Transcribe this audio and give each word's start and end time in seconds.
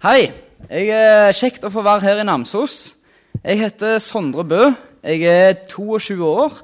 Hei. 0.00 0.30
Jeg 0.64 0.86
er 0.96 1.34
Kjekt 1.36 1.66
å 1.68 1.68
få 1.68 1.82
være 1.84 2.00
her 2.06 2.20
i 2.22 2.24
Namsos. 2.24 2.94
Jeg 3.42 3.58
heter 3.60 3.98
Sondre 4.00 4.46
Bø. 4.48 4.70
Jeg 5.04 5.26
er 5.28 5.58
22 5.68 6.14
år. 6.24 6.54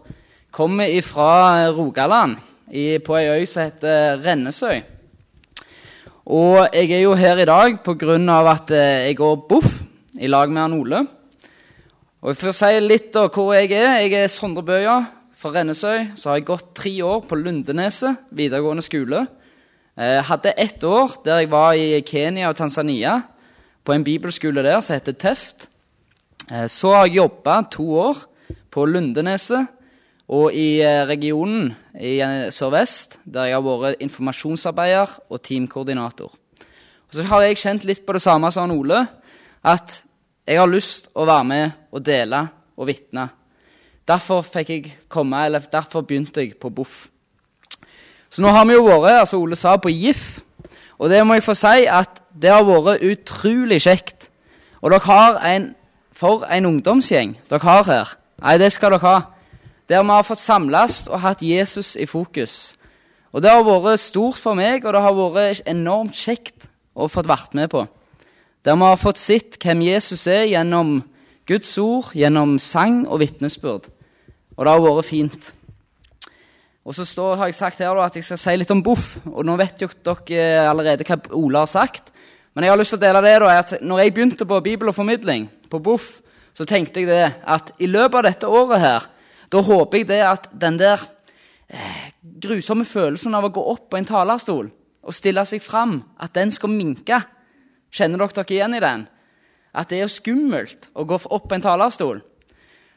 Kommer 0.49 0.89
fra 1.05 1.68
Rogaland, 1.68 2.38
på 3.04 3.18
ei 3.18 3.26
øy 3.34 3.44
som 3.44 3.67
heter 3.67 4.22
Rennesøy. 4.25 4.80
Og 6.33 6.62
jeg 6.72 6.96
er 6.96 7.02
jo 7.02 7.12
her 7.12 7.36
i 7.36 7.44
dag 7.44 7.76
pga. 7.84 8.16
at 8.54 8.71
eh, 8.71 9.05
jeg 9.12 9.17
går 9.17 9.37
BOFF 9.50 9.82
i 10.16 10.32
lag 10.32 10.48
med 10.48 10.62
han 10.62 10.80
Ole. 10.80 11.07
Og 12.23 12.37
For 12.37 12.48
å 12.48 12.57
si 12.57 12.80
litt 12.80 13.14
om 13.16 13.29
hvor 13.29 13.53
jeg 13.53 13.71
er 13.73 14.00
Jeg 14.00 14.14
er 14.14 14.29
Sondre 14.29 14.62
Bøya 14.62 15.05
fra 15.37 15.53
Rennesøy. 15.53 16.16
Så 16.16 16.30
har 16.30 16.37
jeg 16.37 16.46
gått 16.46 16.75
tre 16.75 17.03
år 17.03 17.21
på 17.29 17.37
Lundeneset 17.37 18.16
videregående 18.30 18.80
skole. 18.80 19.27
Jeg 19.97 20.27
hadde 20.29 20.53
ett 20.61 20.83
år 20.85 21.15
der 21.25 21.39
jeg 21.41 21.49
var 21.49 21.73
i 21.73 22.03
Kenya 22.05 22.51
og 22.51 22.57
Tanzania, 22.59 23.23
på 23.85 23.95
en 23.95 24.05
bibelskole 24.05 24.61
der 24.62 24.83
som 24.84 24.93
heter 24.93 25.15
Teft. 25.16 25.70
Eh, 26.51 26.66
så 26.69 26.93
har 26.93 27.07
jeg 27.07 27.16
jobba 27.16 27.62
to 27.70 27.87
år 27.97 28.19
på 28.70 28.84
Lundeneset 28.84 29.70
og 30.29 30.53
i 30.53 30.83
eh, 30.83 31.06
regionen 31.09 31.70
i 31.95 32.19
eh, 32.20 32.51
Sør-Vest, 32.53 33.19
der 33.25 33.48
jeg 33.48 33.56
har 33.56 33.65
vært 33.65 34.05
informasjonsarbeider 34.05 35.17
og 35.30 35.43
teamkoordinator. 35.43 36.28
Og 37.09 37.17
så 37.17 37.25
har 37.31 37.47
jeg 37.47 37.62
kjent 37.62 37.89
litt 37.89 38.05
på 38.05 38.19
det 38.19 38.25
samme 38.27 38.53
som 38.53 38.75
Ole, 38.75 39.01
at 39.65 40.03
jeg 40.47 40.61
har 40.61 40.69
lyst 40.69 41.09
å 41.15 41.25
være 41.25 41.48
med 41.48 41.70
og 41.91 42.05
dele 42.05 42.45
og 42.77 42.91
vitne. 42.91 43.31
Derfor 44.06 44.45
jeg 44.61 44.92
komme, 45.09 45.48
derfor 45.73 46.03
begynte 46.03 46.45
jeg 46.45 46.59
på 46.61 46.69
BOFF. 46.69 47.06
Så 48.30 48.43
nå 48.43 48.51
har 48.53 48.66
vi 48.69 48.77
jo 48.77 48.87
vært 48.87 49.23
altså 49.23 49.41
Ole 49.41 49.57
sa, 49.57 49.77
på 49.77 49.93
GIF. 49.93 50.41
Og 50.98 51.11
det 51.11 51.23
må 51.27 51.37
jeg 51.37 51.45
få 51.45 51.55
si 51.57 51.87
at 51.89 52.21
det 52.37 52.53
har 52.53 52.65
vært 52.67 53.05
utrolig 53.05 53.80
kjekt. 53.84 54.30
Og 54.83 54.93
dere 54.93 55.09
har 55.09 55.41
en 55.55 55.75
For 56.17 56.47
en 56.48 56.65
ungdomsgjeng 56.65 57.34
dere 57.50 57.61
har 57.61 57.83
her. 57.84 58.12
Nei, 58.41 58.55
det 58.56 58.70
skal 58.73 58.95
dere 58.95 59.05
ha. 59.05 59.17
Der 59.89 60.03
vi 60.03 60.09
har 60.09 60.25
fått 60.25 60.41
samles 60.41 61.09
og 61.11 61.20
hatt 61.20 61.42
Jesus 61.45 61.92
i 61.97 62.06
fokus. 62.06 62.73
Og 63.37 63.42
det 63.42 63.50
har 63.53 63.61
vært 63.61 64.00
stort 64.00 64.41
for 64.41 64.56
meg, 64.56 64.87
og 64.87 64.95
det 64.95 65.03
har 65.05 65.12
vært 65.12 65.69
enormt 65.69 66.17
kjekt 66.17 66.70
å 66.97 67.05
få 67.12 67.20
vært 67.28 67.53
med 67.53 67.69
på. 67.69 67.84
Der 68.65 68.78
vi 68.81 68.89
har 68.89 68.97
fått 68.97 69.20
sett 69.20 69.59
hvem 69.61 69.84
Jesus 69.84 70.27
er 70.27 70.48
gjennom 70.48 71.03
Guds 71.47 71.77
ord, 71.78 72.15
gjennom 72.17 72.56
sang 72.59 73.05
og 73.06 73.20
vitnesbyrd. 73.20 73.91
Og 74.56 74.65
det 74.65 74.72
har 74.72 74.81
vært 74.83 75.11
fint. 75.11 75.53
Og 76.87 76.95
så 76.95 77.03
står, 77.05 77.34
har 77.41 77.51
jeg 77.51 77.59
sagt 77.59 77.81
her 77.83 77.97
da, 77.98 78.05
at 78.06 78.15
jeg 78.15 78.25
skal 78.29 78.39
si 78.39 78.53
litt 78.55 78.70
om 78.70 78.83
Boff. 78.87 79.17
Og 79.27 79.42
nå 79.47 79.56
vet 79.59 79.83
jo 79.83 79.89
dere 80.06 80.69
allerede 80.70 81.06
hva 81.06 81.19
Ola 81.34 81.65
har 81.65 81.70
sagt. 81.70 82.12
Men 82.55 82.65
jeg 82.65 82.73
har 82.73 82.78
lyst 82.78 82.95
til 82.95 83.01
å 83.01 83.03
dele 83.03 83.23
det 83.27 83.34
da, 83.43 83.51
at 83.59 83.73
når 83.83 84.01
jeg 84.01 84.15
begynte 84.15 84.47
på 84.48 84.61
Bibel 84.65 84.93
og 84.93 84.95
formidling, 84.97 85.48
på 85.67 85.81
Boff, 85.83 86.20
så 86.55 86.65
tenkte 86.65 87.03
jeg 87.03 87.11
det 87.11 87.25
at 87.43 87.73
i 87.83 87.89
løpet 87.91 88.20
av 88.20 88.25
dette 88.28 88.48
året 88.48 88.81
her, 88.81 89.09
da 89.51 89.62
håper 89.67 89.98
jeg 89.98 90.09
det 90.09 90.20
at 90.25 90.47
den 90.55 90.78
der 90.78 91.03
eh, 91.69 92.06
grusomme 92.23 92.87
følelsen 92.87 93.34
av 93.34 93.48
å 93.48 93.53
gå 93.53 93.67
opp 93.75 93.91
på 93.91 93.98
en 93.98 94.06
talerstol 94.09 94.71
og 95.06 95.15
stille 95.15 95.43
seg 95.47 95.62
fram, 95.62 95.98
at 96.23 96.33
den 96.39 96.55
skal 96.55 96.71
minke. 96.73 97.19
Kjenner 97.95 98.23
dere 98.23 98.39
dere 98.39 98.56
igjen 98.56 98.78
i 98.78 98.83
den? 98.83 99.05
At 99.77 99.91
det 99.91 100.00
er 100.00 100.11
skummelt 100.11 100.89
å 100.95 101.05
gå 101.06 101.19
opp 101.19 101.50
på 101.50 101.59
en 101.59 101.67
talerstol 101.67 102.23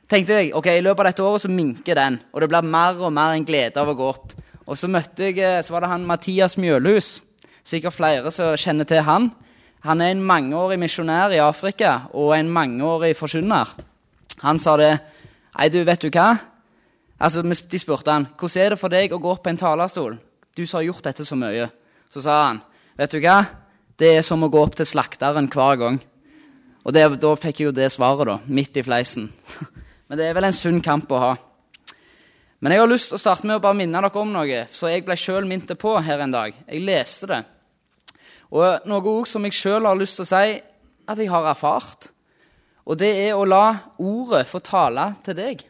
tenkte 0.09 0.39
jeg 0.39 0.53
ok, 0.57 0.67
i 0.73 0.83
løpet 0.83 1.03
av 1.03 1.09
dette 1.11 1.25
året 1.25 1.43
så 1.45 1.51
minker 1.53 1.97
den, 1.97 2.19
og 2.33 2.41
det 2.41 2.49
blir 2.51 2.65
mer 2.65 3.01
og 3.03 3.13
mer 3.13 3.35
en 3.37 3.45
glede 3.45 3.81
av 3.81 3.91
å 3.91 3.97
gå 3.97 4.07
opp. 4.09 4.33
Og 4.69 4.77
så 4.77 4.89
møtte 4.91 5.29
jeg, 5.29 5.39
eh, 5.41 5.61
så 5.65 5.73
var 5.73 5.85
det 5.85 5.93
han 5.93 6.05
Mathias 6.05 6.57
Mjølhus. 6.57 7.21
Sikkert 7.65 7.95
flere 7.95 8.31
som 8.33 8.57
kjenner 8.57 8.85
til 8.89 9.01
han. 9.05 9.31
Han 9.85 10.01
er 10.01 10.11
en 10.11 10.25
mangeårig 10.25 10.79
misjonær 10.79 11.33
i 11.33 11.41
Afrika 11.41 12.09
og 12.13 12.33
en 12.35 12.49
mangeårig 12.51 13.15
forkynner. 13.17 13.69
Han 14.43 14.59
sa 14.59 14.75
det. 14.77 14.91
Nei, 15.57 15.69
du, 15.69 15.83
vet 15.83 16.01
du 16.01 16.09
hva? 16.09 16.37
Altså, 17.19 17.41
De 17.41 17.79
spurte 17.79 18.11
han 18.11 18.27
hvordan 18.37 18.63
er 18.63 18.69
det 18.69 18.79
for 18.79 18.89
deg 18.89 19.13
å 19.13 19.19
gå 19.19 19.31
opp 19.31 19.43
på 19.43 19.49
en 19.49 19.57
talerstol. 19.57 20.17
Du 20.55 20.65
som 20.65 20.79
har 20.79 20.89
gjort 20.89 21.03
dette 21.03 21.25
så 21.25 21.35
mye. 21.35 21.69
Så 22.09 22.21
sa 22.21 22.43
han, 22.47 22.61
vet 22.97 23.11
du 23.11 23.19
hva? 23.23 23.43
Det 23.99 24.17
er 24.17 24.23
som 24.23 24.43
å 24.43 24.49
gå 24.49 24.61
opp 24.61 24.75
til 24.75 24.87
slakteren 24.87 25.49
hver 25.51 25.79
gang. 25.79 25.99
Og 26.85 26.93
det, 26.95 27.05
da 27.19 27.35
fikk 27.35 27.59
jeg 27.59 27.69
jo 27.69 27.75
det 27.75 27.91
svaret, 27.91 28.27
da. 28.27 28.39
Midt 28.47 28.77
i 28.79 28.83
fleisen. 28.83 29.29
Men 30.09 30.17
det 30.17 30.25
er 30.25 30.35
vel 30.35 30.47
en 30.49 30.57
sunn 30.57 30.81
kamp 30.81 31.11
å 31.13 31.21
ha. 31.21 31.31
Men 32.59 32.73
jeg 32.73 32.81
har 32.81 32.89
lyst 32.91 33.11
til 33.11 33.19
å 33.19 33.21
starte 33.21 33.47
med 33.47 33.59
å 33.59 33.63
bare 33.63 33.77
minne 33.77 34.01
dere 34.01 34.19
om 34.19 34.31
noe, 34.33 34.63
så 34.73 34.89
jeg 34.91 35.05
ble 35.07 35.15
sjøl 35.19 35.45
minnet 35.47 35.77
på 35.79 35.93
her 36.03 36.25
en 36.25 36.33
dag. 36.33 36.55
Jeg 36.67 36.83
leste 36.83 37.29
det. 37.29 37.43
Og 38.49 38.89
noe 38.89 39.11
ord 39.13 39.29
som 39.29 39.45
jeg 39.45 39.55
sjøl 39.55 39.85
har 39.87 39.99
lyst 39.99 40.17
til 40.19 40.25
å 40.25 40.31
si 40.31 40.57
at 41.09 41.21
jeg 41.21 41.29
har 41.31 41.47
erfart. 41.51 42.09
Og 42.89 42.97
det 42.97 43.11
er 43.27 43.37
å 43.37 43.45
la 43.45 43.93
ordet 44.01 44.47
få 44.49 44.59
tale 44.65 45.11
til 45.23 45.37
deg. 45.37 45.61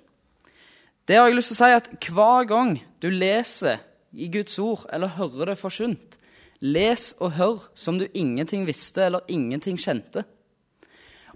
Det 1.03 1.17
har 1.19 1.27
jeg 1.27 1.35
lyst 1.35 1.51
til 1.51 1.59
å 1.59 1.61
si 1.65 1.75
at 1.75 1.91
hver 2.07 2.47
gang 2.47 2.75
du 3.03 3.09
leser 3.11 3.83
i 4.15 4.29
Guds 4.31 4.55
ord 4.63 4.87
eller 4.93 5.17
hører 5.19 5.51
det 5.51 5.59
forsynt, 5.59 6.15
les 6.61 7.11
og 7.19 7.35
hør 7.37 7.63
som 7.77 7.99
du 7.99 8.07
ingenting 8.13 8.65
visste 8.67 9.03
eller 9.05 9.27
ingenting 9.27 9.77
kjente. 9.79 10.23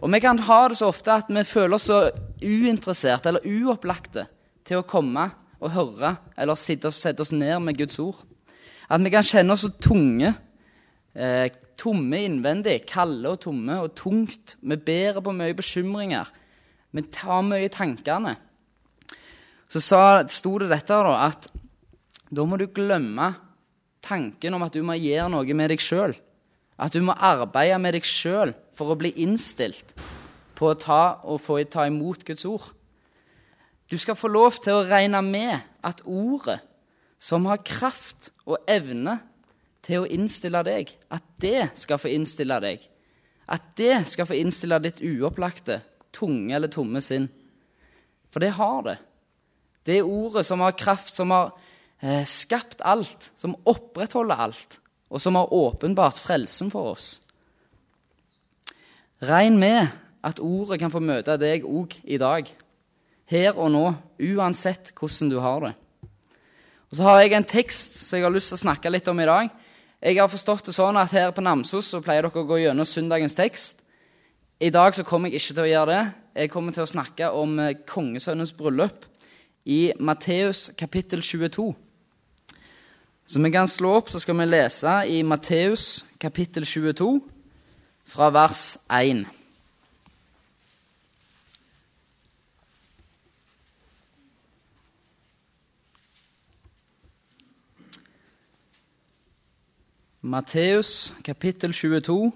Og 0.01 0.09
vi 0.11 0.19
kan 0.23 0.39
ha 0.47 0.59
det 0.69 0.79
så 0.79 0.89
ofte 0.89 1.13
at 1.13 1.29
vi 1.31 1.43
føler 1.45 1.77
oss 1.77 1.87
så 1.89 1.99
uinteresserte 2.41 3.29
eller 3.29 3.45
uopplagte 3.45 4.25
til 4.65 4.81
å 4.81 4.87
komme 4.87 5.27
og 5.63 5.73
høre 5.75 6.15
eller 6.39 6.59
sitte 6.59 6.89
og 6.89 6.95
sette 6.97 7.23
oss 7.23 7.33
ned 7.35 7.59
med 7.63 7.77
Guds 7.79 7.99
ord. 8.01 8.23
At 8.89 9.03
vi 9.03 9.11
kan 9.13 9.25
kjenne 9.25 9.55
oss 9.55 9.63
så 9.65 9.71
tunge, 9.81 10.33
eh, 11.15 11.47
tomme 11.79 12.23
innvendig, 12.25 12.85
kalde 12.89 13.29
og 13.29 13.41
tomme 13.45 13.79
og 13.81 13.93
tungt. 13.95 14.57
Vi 14.61 14.75
bærer 14.75 15.21
på 15.21 15.35
mye 15.35 15.53
bekymringer. 15.53 16.27
Vi 16.91 17.01
tar 17.01 17.41
mye 17.41 17.65
i 17.65 17.69
tankene. 17.73 18.35
Så 19.69 19.81
sto 19.81 20.57
det 20.59 20.69
dette 20.69 20.93
da, 20.93 21.15
at 21.25 21.47
da 22.29 22.45
må 22.45 22.57
du 22.57 22.67
glemme 22.67 23.33
tanken 24.01 24.53
om 24.53 24.65
at 24.65 24.73
du 24.73 24.83
må 24.85 24.93
gjøre 24.99 25.31
noe 25.31 25.55
med 25.57 25.71
deg 25.71 25.81
sjøl. 25.81 26.13
At 26.77 26.93
du 26.93 27.01
må 27.01 27.15
arbeide 27.17 27.79
med 27.81 27.95
deg 27.95 28.05
sjøl 28.05 28.53
for 28.77 28.93
å 28.93 28.97
bli 28.99 29.13
innstilt 29.23 29.93
på 30.57 30.69
å 30.69 30.77
ta 30.79 31.03
og 31.27 31.41
få 31.41 31.59
ta 31.69 31.87
imot 31.89 32.25
Guds 32.25 32.45
ord. 32.49 32.65
Du 33.89 33.97
skal 33.99 34.17
få 34.17 34.31
lov 34.31 34.57
til 34.63 34.77
å 34.77 34.85
regne 34.87 35.21
med 35.25 35.59
at 35.85 36.01
ordet, 36.05 36.59
som 37.19 37.45
har 37.47 37.61
kraft 37.63 38.31
og 38.43 38.65
evne 38.67 39.19
til 39.83 40.03
å 40.03 40.09
innstille 40.09 40.63
deg, 40.65 40.89
at 41.11 41.23
det 41.39 41.69
skal 41.79 41.99
få 42.01 42.11
innstille 42.11 42.57
deg. 42.63 42.83
At 43.47 43.73
det 43.79 44.05
skal 44.11 44.27
få 44.27 44.35
innstille 44.39 44.79
ditt 44.83 45.01
uopplagte, 45.03 45.81
tunge 46.15 46.55
eller 46.55 46.71
tomme 46.71 47.01
sinn. 47.03 47.29
For 48.31 48.43
det 48.43 48.53
har 48.57 48.81
det. 48.87 48.97
Det 49.83 49.99
er 49.99 50.07
ordet 50.07 50.45
som 50.47 50.63
har 50.63 50.75
kraft, 50.79 51.13
som 51.15 51.31
har 51.35 51.51
eh, 51.99 52.23
skapt 52.27 52.83
alt, 52.87 53.31
som 53.39 53.55
opprettholder 53.67 54.47
alt 54.47 54.79
og 55.13 55.21
som 55.21 55.37
har 55.37 55.53
åpenbart 55.53 56.17
frelsen 56.17 56.71
for 56.73 56.95
oss. 56.95 57.19
Regn 59.23 59.55
med 59.59 59.87
at 60.23 60.39
ordet 60.43 60.81
kan 60.81 60.91
få 60.91 60.99
møte 60.99 61.37
deg 61.39 61.63
òg 61.63 61.95
i 62.03 62.17
dag, 62.19 62.47
her 63.31 63.55
og 63.55 63.69
nå, 63.71 63.83
uansett 64.19 64.91
hvordan 64.97 65.29
du 65.31 65.37
har 65.39 65.63
det. 65.63 65.73
Og 66.91 66.97
Så 66.97 67.03
har 67.03 67.21
jeg 67.21 67.33
en 67.33 67.47
tekst 67.47 67.95
som 68.03 68.17
jeg 68.17 68.25
har 68.25 68.33
lyst 68.33 68.51
til 68.51 68.59
å 68.59 68.65
snakke 68.65 68.91
litt 68.91 69.07
om 69.07 69.19
i 69.19 69.25
dag. 69.25 69.47
Jeg 70.03 70.19
har 70.19 70.27
forstått 70.27 70.67
det 70.67 70.75
sånn 70.75 70.99
at 70.99 71.11
Her 71.15 71.31
på 71.31 71.41
Namsos 71.41 71.87
så 71.89 72.01
pleier 72.03 72.27
dere 72.27 72.43
å 72.43 72.45
gå 72.45 72.59
gjennom 72.59 72.85
søndagens 72.85 73.35
tekst. 73.37 73.79
I 74.59 74.69
dag 74.69 74.93
så 74.93 75.05
kommer 75.07 75.31
jeg 75.31 75.39
ikke 75.39 75.55
til 75.55 75.63
å 75.63 75.71
gjøre 75.71 75.95
det. 75.95 76.03
Jeg 76.43 76.51
kommer 76.51 76.75
til 76.75 76.83
å 76.83 76.91
snakke 76.91 77.31
om 77.31 77.57
eh, 77.59 77.77
kongesønnens 77.87 78.53
bryllup 78.53 79.07
i 79.65 79.93
Matteus 79.99 80.69
kapittel 80.77 81.23
22. 81.23 81.71
Så 83.25 83.39
vi 83.39 83.51
kan 83.51 83.67
slå 83.67 83.95
opp, 84.01 84.11
så 84.11 84.19
skal 84.19 84.35
vi 84.37 84.49
lese 84.51 84.97
i 85.07 85.21
Matteus 85.23 86.03
kapittel 86.19 86.67
22, 86.67 87.21
fra 88.13 88.29
vers 88.29 88.77
1. 88.93 89.23
Matteus 100.21 101.13
kapittel 101.25 101.73
22, 101.73 102.31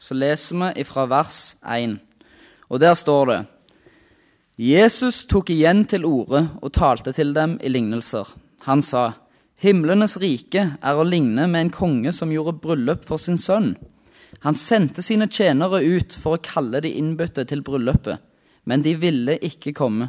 så 0.00 0.16
leser 0.16 0.56
vi 0.62 0.84
fra 0.88 1.04
vers 1.12 1.42
1. 1.60 1.98
Og 2.72 2.80
der 2.80 2.96
står 2.96 3.28
det 3.28 3.40
Jesus 4.56 5.26
tok 5.28 5.50
igjen 5.52 5.84
til 5.84 6.08
orde 6.08 6.46
og 6.62 6.72
talte 6.72 7.12
til 7.12 7.34
dem 7.36 7.58
i 7.60 7.68
lignelser. 7.68 8.24
Han 8.64 8.80
sa:" 8.82 9.10
Himlenes 9.60 10.16
rike 10.18 10.76
er 10.82 10.96
å 10.96 11.04
ligne 11.04 11.46
med 11.46 11.60
en 11.60 11.70
konge 11.70 12.12
som 12.12 12.32
gjorde 12.32 12.58
bryllup 12.58 13.04
for 13.04 13.16
sin 13.16 13.36
sønn. 13.36 13.76
Han 14.42 14.58
sendte 14.58 15.02
sine 15.06 15.28
tjenere 15.30 15.82
ut 15.82 16.16
for 16.18 16.36
å 16.36 16.42
kalle 16.42 16.80
de 16.82 16.90
innbudte 16.98 17.44
til 17.46 17.62
bryllupet, 17.62 18.18
men 18.66 18.82
de 18.82 18.96
ville 18.98 19.36
ikke 19.38 19.74
komme. 19.76 20.08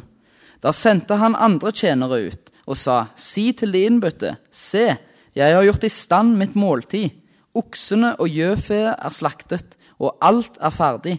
Da 0.62 0.72
sendte 0.74 1.18
han 1.20 1.36
andre 1.36 1.70
tjenere 1.74 2.20
ut 2.30 2.50
og 2.64 2.78
sa, 2.80 3.10
Si 3.14 3.52
til 3.52 3.74
de 3.74 3.84
innbudte, 3.86 4.36
se, 4.50 4.96
jeg 5.34 5.54
har 5.54 5.66
gjort 5.66 5.86
i 5.86 5.92
stand 5.92 6.38
mitt 6.40 6.54
måltid. 6.58 7.12
Oksene 7.54 8.14
og 8.18 8.30
gjøfeet 8.30 8.94
er 8.94 9.14
slaktet, 9.14 9.76
og 10.02 10.16
alt 10.24 10.56
er 10.58 10.74
ferdig. 10.74 11.18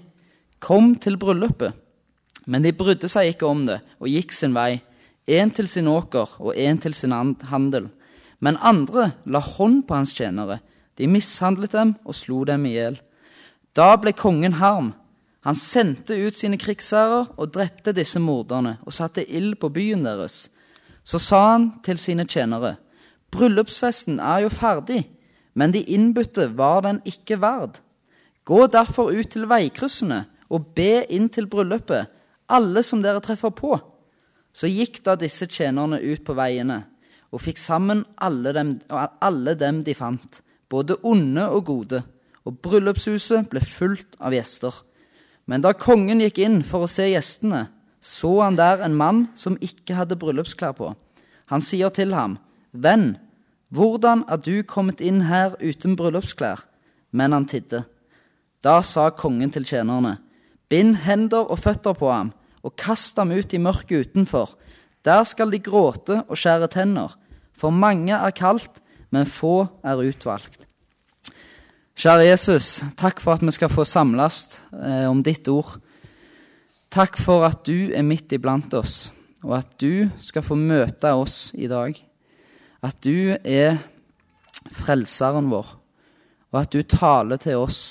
Kom 0.59 0.95
til 0.99 1.19
bryllupet. 1.19 1.75
Men 2.45 2.65
de 2.65 2.73
brydde 2.75 3.09
seg 3.09 3.33
ikke 3.33 3.47
om 3.49 3.63
det 3.67 3.79
og 3.99 4.09
gikk 4.11 4.33
sin 4.35 4.53
vei, 4.55 4.81
én 5.25 5.49
til 5.53 5.67
sin 5.69 5.87
åker 5.89 6.35
og 6.37 6.53
én 6.53 6.77
til 6.81 6.93
sin 6.93 7.13
handel. 7.49 7.89
Men 8.39 8.59
andre 8.61 9.13
la 9.25 9.41
hånd 9.41 9.85
på 9.87 9.95
hans 9.97 10.13
tjenere. 10.13 10.59
De 10.97 11.07
mishandlet 11.07 11.73
dem 11.75 11.95
og 12.05 12.15
slo 12.15 12.43
dem 12.47 12.65
i 12.65 12.75
hjel. 12.75 12.99
Da 13.75 13.95
ble 13.99 14.13
kongen 14.15 14.57
harm. 14.61 14.93
Han 15.45 15.57
sendte 15.59 16.15
ut 16.17 16.33
sine 16.33 16.57
krigsherrer 16.57 17.27
og 17.35 17.51
drepte 17.53 17.93
disse 17.93 18.19
morderne 18.19 18.77
og 18.85 18.95
satte 18.95 19.25
ild 19.25 19.59
på 19.61 19.69
byen 19.69 20.05
deres. 20.05 20.47
Så 21.05 21.19
sa 21.21 21.41
han 21.51 21.71
til 21.85 21.99
sine 22.01 22.25
tjenere.: 22.25 22.77
Bryllupsfesten 23.31 24.19
er 24.19 24.45
jo 24.45 24.49
ferdig, 24.49 25.03
men 25.53 25.71
de 25.71 25.83
innbudte 25.83 26.47
var 26.57 26.81
den 26.81 27.01
ikke 27.05 27.37
verd. 27.41 27.81
Gå 28.45 28.67
derfor 28.67 29.11
ut 29.11 29.29
til 29.29 29.49
veikryssene 29.49 30.25
og 30.49 30.71
be 30.77 31.05
inn 31.09 31.29
til 31.29 31.47
bryllupet, 31.49 32.07
alle 32.49 32.83
som 32.83 33.01
dere 33.01 33.21
treffer 33.21 33.53
på. 33.53 33.77
Så 34.53 34.69
gikk 34.71 35.01
da 35.05 35.15
disse 35.19 35.47
tjenerne 35.49 35.99
ut 35.99 36.23
på 36.25 36.33
veiene 36.37 36.83
og 37.33 37.41
fikk 37.43 37.59
sammen 37.59 38.05
alle 38.21 38.53
dem, 38.55 38.75
alle 39.19 39.55
dem 39.59 39.81
de 39.83 39.95
fant, 39.97 40.39
både 40.69 40.97
onde 41.03 41.47
og 41.49 41.65
gode, 41.65 42.03
og 42.45 42.59
bryllupshuset 42.61 43.49
ble 43.49 43.61
fullt 43.61 44.17
av 44.19 44.35
gjester. 44.35 44.73
Men 45.45 45.63
da 45.65 45.73
kongen 45.77 46.21
gikk 46.23 46.39
inn 46.41 46.61
for 46.65 46.85
å 46.85 46.89
se 46.91 47.07
gjestene, 47.09 47.67
så 48.01 48.31
han 48.43 48.57
der 48.57 48.83
en 48.85 48.97
mann 48.97 49.25
som 49.37 49.57
ikke 49.61 49.97
hadde 49.97 50.17
bryllupsklær 50.21 50.75
på. 50.77 50.91
Han 51.49 51.61
sier 51.61 51.89
til 51.93 52.13
ham, 52.13 52.37
Venn, 52.71 53.15
hvordan 53.73 54.23
er 54.29 54.41
du 54.41 54.61
kommet 54.67 55.01
inn 55.01 55.25
her 55.29 55.55
uten 55.61 55.95
bryllupsklær? 55.97 56.61
Men 57.15 57.33
han 57.33 57.47
tidde. 57.49 57.85
Da 58.65 58.81
sa 58.85 59.09
kongen 59.13 59.53
til 59.53 59.65
tjenerne, 59.65 60.17
Bind 60.69 60.95
hender 61.05 61.45
og 61.45 61.61
føtter 61.61 61.93
på 61.93 62.09
ham, 62.09 62.31
og 62.65 62.73
kast 62.81 63.19
ham 63.21 63.31
ut 63.31 63.53
i 63.53 63.61
mørket 63.61 64.09
utenfor. 64.09 64.55
Der 65.05 65.21
skal 65.29 65.51
de 65.53 65.61
gråte 65.61 66.23
og 66.25 66.39
skjære 66.41 66.71
tenner, 66.73 67.13
for 67.53 67.69
mange 67.69 68.17
er 68.17 68.33
kalt, 68.33 68.81
men 69.15 69.27
få 69.29 69.65
er 69.83 70.03
utvalgt. 70.03 70.61
Kjære 71.95 72.27
Jesus, 72.27 72.69
takk 72.99 73.21
for 73.23 73.37
at 73.37 73.45
vi 73.45 73.53
skal 73.55 73.71
få 73.71 73.85
samles 73.87 74.57
eh, 74.75 75.07
om 75.07 75.21
ditt 75.23 75.47
ord. 75.47 75.77
Takk 76.91 77.15
for 77.19 77.47
at 77.47 77.63
du 77.67 77.95
er 77.95 78.03
midt 78.03 78.35
iblant 78.35 78.73
oss, 78.75 79.13
og 79.43 79.55
at 79.61 79.77
du 79.79 80.09
skal 80.19 80.43
få 80.43 80.59
møte 80.59 81.15
oss 81.15 81.53
i 81.55 81.71
dag. 81.71 81.95
At 82.83 82.99
du 83.03 83.37
er 83.39 83.79
frelseren 84.75 85.47
vår, 85.51 85.71
og 86.51 86.59
at 86.59 86.75
du 86.75 86.83
taler 86.83 87.39
til 87.39 87.63
oss 87.63 87.85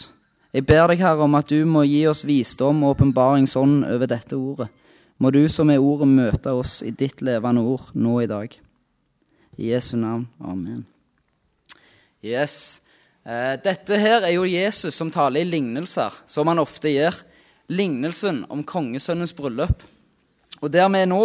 jeg 0.54 0.62
ber 0.68 0.86
deg, 0.86 1.00
Herre, 1.02 1.26
om 1.26 1.34
at 1.34 1.50
du 1.50 1.64
må 1.66 1.82
gi 1.82 2.04
oss 2.06 2.22
visdom 2.22 2.84
og 2.84 2.94
åpenbaringsånd 2.94 3.88
over 3.90 4.06
dette 4.06 4.38
ordet. 4.38 4.68
Må 5.18 5.34
du 5.34 5.42
som 5.50 5.70
er 5.74 5.82
ordet, 5.82 6.06
møte 6.06 6.54
oss 6.54 6.78
i 6.86 6.94
ditt 6.94 7.24
levende 7.26 7.66
ord 7.66 7.90
nå 7.98 8.20
i 8.22 8.30
dag. 8.30 8.54
I 9.58 9.74
Jesu 9.74 9.96
navn. 9.98 10.28
Amen. 10.38 10.84
Yes. 12.24 12.80
Eh, 13.24 13.54
dette 13.60 13.98
her 14.00 14.24
er 14.24 14.32
jo 14.32 14.46
Jesus 14.48 14.96
som 14.96 15.10
taler 15.12 15.44
i 15.44 15.48
lignelser, 15.48 16.22
som 16.26 16.48
han 16.48 16.62
ofte 16.62 16.88
gjør. 16.88 17.18
Lignelsen 17.68 18.44
om 18.52 18.64
kongesønnens 18.64 19.34
bryllup. 19.36 19.82
Og 20.62 20.72
der 20.72 20.88
vi 20.88 21.02
er 21.04 21.10
nå, 21.10 21.22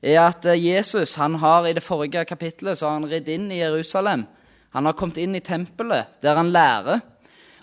er 0.00 0.22
at 0.24 0.46
eh, 0.48 0.60
Jesus 0.72 1.18
han 1.20 1.36
har 1.42 1.68
i 1.68 1.74
det 1.76 1.84
forrige 1.84 2.24
kapittelet 2.24 2.78
så 2.78 2.88
har 2.88 2.98
han 2.98 3.08
ridd 3.10 3.28
inn 3.28 3.50
i 3.52 3.60
Jerusalem. 3.60 4.24
Han 4.72 4.86
har 4.86 4.96
kommet 4.96 5.20
inn 5.20 5.36
i 5.36 5.44
tempelet, 5.44 6.16
der 6.24 6.38
han 6.38 6.52
lærer. 6.54 7.02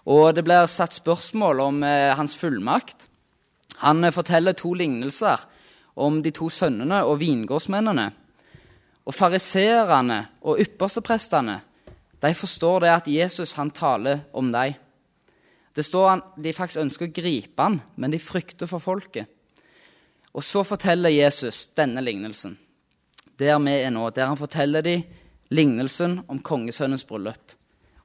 Og 0.07 0.35
det 0.35 0.43
blir 0.45 0.67
satt 0.69 0.93
spørsmål 0.95 1.63
om 1.65 1.83
eh, 1.83 2.13
hans 2.15 2.37
fullmakt. 2.37 3.07
Han 3.81 4.03
eh, 4.05 4.13
forteller 4.13 4.53
to 4.53 4.75
lignelser 4.77 5.41
om 5.97 6.21
de 6.21 6.31
to 6.35 6.51
sønnene 6.53 7.01
og 7.09 7.17
vingårdsmennene. 7.23 8.11
Og 9.07 9.15
fariseerne 9.15 10.19
og 10.45 10.61
yppersteprestene 10.61 11.61
de 12.19 12.33
forstår 12.33 12.79
det 12.81 12.91
at 12.93 13.07
Jesus 13.07 13.53
han 13.59 13.69
taler 13.71 14.23
om 14.33 14.51
dem. 14.51 14.73
Det 15.73 15.83
står 15.85 16.09
han, 16.09 16.21
De 16.41 16.53
faktisk 16.53 16.81
ønsker 16.81 17.05
å 17.05 17.13
gripe 17.13 17.61
han, 17.61 17.81
men 17.95 18.11
de 18.11 18.19
frykter 18.19 18.69
for 18.69 18.81
folket. 18.81 19.27
Og 20.33 20.43
så 20.45 20.63
forteller 20.65 21.13
Jesus 21.13 21.67
denne 21.77 22.01
lignelsen, 22.01 22.57
der 23.37 23.59
vi 23.61 23.75
er 23.83 23.93
nå, 23.93 24.09
der 24.09 24.29
han 24.31 24.37
forteller 24.37 24.81
de 24.85 24.99
lignelsen 25.53 26.19
om 26.27 26.41
kongesønnens 26.41 27.05
bryllup. 27.05 27.53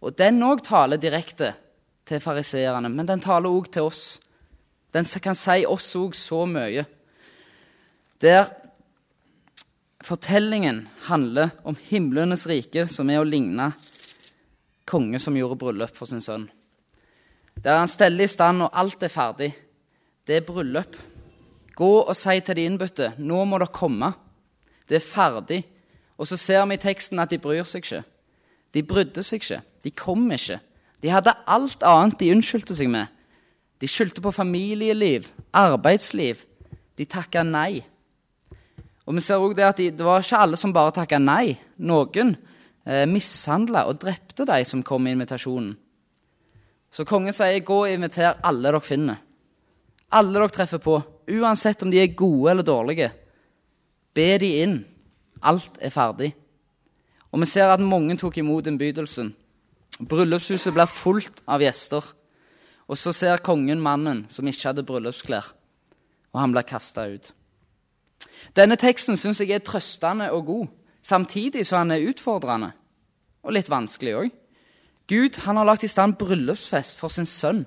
Og 0.03 0.17
den 0.19 0.43
òg 0.45 0.63
taler 0.67 1.01
direkte 1.01 1.53
til 2.09 2.21
fariseerne, 2.21 2.91
men 2.93 3.09
den 3.09 3.21
taler 3.23 3.49
òg 3.49 3.71
til 3.73 3.89
oss. 3.89 4.21
Den 4.93 5.09
kan 5.25 5.37
si 5.39 5.65
oss 5.65 5.95
òg 5.97 6.17
så 6.17 6.45
mye. 6.47 6.85
Der 8.21 8.51
fortellingen 10.05 10.89
handler 11.09 11.57
om 11.65 11.77
himlenes 11.89 12.47
rike, 12.47 12.87
som 12.89 13.11
er 13.11 13.23
å 13.23 13.29
ligne 13.29 13.73
konge 14.93 15.21
som 15.23 15.37
gjorde 15.37 15.59
bryllup 15.61 15.97
for 15.97 16.09
sin 16.09 16.23
sønn. 16.23 16.47
Der 17.65 17.81
han 17.81 17.91
steller 17.91 18.25
i 18.25 18.31
stand, 18.31 18.63
og 18.65 18.73
alt 18.73 19.03
er 19.03 19.13
ferdig. 19.13 19.53
Det 20.27 20.39
er 20.39 20.47
bryllup. 20.47 20.97
Gå 21.77 21.93
og 22.03 22.17
si 22.17 22.39
til 22.45 22.59
de 22.59 22.67
innbudte 22.69 23.15
nå 23.19 23.45
må 23.49 23.59
dere 23.59 23.73
komme. 23.73 24.13
Det 24.89 24.99
er 24.99 25.07
ferdig. 25.07 25.63
Og 26.21 26.29
så 26.29 26.37
ser 26.37 26.67
vi 26.69 26.77
i 26.77 26.83
teksten 26.83 27.19
at 27.23 27.33
de 27.33 27.41
bryr 27.41 27.65
seg 27.67 27.85
ikke. 27.85 28.03
De 28.75 28.83
brydde 28.87 29.25
seg 29.25 29.43
ikke. 29.43 29.61
De 29.85 29.91
kom 29.91 30.29
ikke. 30.33 30.61
De 31.03 31.11
hadde 31.11 31.35
alt 31.51 31.83
annet 31.83 32.21
de 32.21 32.31
unnskyldte 32.35 32.77
seg 32.79 32.91
med. 32.93 33.09
De 33.83 33.89
skyldte 33.91 34.23
på 34.23 34.31
familieliv, 34.31 35.27
arbeidsliv. 35.53 36.45
De 36.99 37.09
takka 37.09 37.43
nei. 37.43 37.83
Og 39.07 39.17
vi 39.17 39.25
ser 39.25 39.43
også 39.43 39.59
det 39.59 39.67
at 39.67 39.81
de, 39.81 39.89
det 39.91 40.07
var 40.07 40.23
ikke 40.23 40.43
alle 40.45 40.61
som 40.61 40.75
bare 40.75 40.95
takka 40.95 41.19
nei. 41.19 41.57
Noen 41.83 42.37
eh, 42.87 43.07
mishandla 43.09 43.87
og 43.89 44.01
drepte 44.03 44.47
de 44.49 44.61
som 44.69 44.83
kom 44.83 45.03
med 45.05 45.17
invitasjonen. 45.17 45.75
Så 46.93 47.05
kongen 47.09 47.33
sier, 47.33 47.61
'Gå 47.61 47.79
og 47.87 47.91
inviter 47.91 48.39
alle 48.45 48.63
dere 48.63 48.81
finner'. 48.81 49.17
Alle 50.13 50.33
dere 50.33 50.49
treffer 50.49 50.79
på, 50.79 51.03
uansett 51.29 51.83
om 51.83 51.91
de 51.91 52.03
er 52.03 52.15
gode 52.15 52.51
eller 52.51 52.63
dårlige. 52.63 53.13
Be 54.15 54.39
de 54.39 54.61
inn. 54.63 54.85
Alt 55.43 55.79
er 55.81 55.91
ferdig. 55.91 56.35
Og 57.33 57.41
vi 57.41 57.47
ser 57.47 57.73
at 57.73 57.81
mange 57.81 58.17
tok 58.17 58.37
imot 58.39 58.67
innbydelsen. 58.67 59.35
Bryllupshuset 60.01 60.75
blir 60.75 60.87
fullt 60.87 61.41
av 61.49 61.61
gjester. 61.61 62.05
Og 62.89 62.99
så 62.99 63.13
ser 63.13 63.41
kongen 63.45 63.81
mannen 63.81 64.27
som 64.29 64.47
ikke 64.47 64.69
hadde 64.69 64.85
bryllupsklær, 64.85 65.53
og 66.35 66.41
han 66.41 66.53
blir 66.53 66.67
kasta 66.69 67.07
ut. 67.09 67.33
Denne 68.57 68.77
teksten 68.77 69.17
syns 69.17 69.41
jeg 69.41 69.51
er 69.55 69.65
trøstende 69.65 70.29
og 70.33 70.47
god, 70.47 70.67
samtidig 71.03 71.67
som 71.67 71.83
han 71.83 71.95
er 71.95 72.09
utfordrende. 72.11 72.73
Og 73.43 73.57
litt 73.57 73.71
vanskelig 73.71 74.15
òg. 74.17 74.31
Gud 75.11 75.41
han 75.45 75.59
har 75.59 75.67
lagt 75.67 75.85
i 75.85 75.91
stand 75.91 76.17
bryllupsfest 76.21 76.99
for 77.01 77.11
sin 77.11 77.27
sønn. 77.27 77.65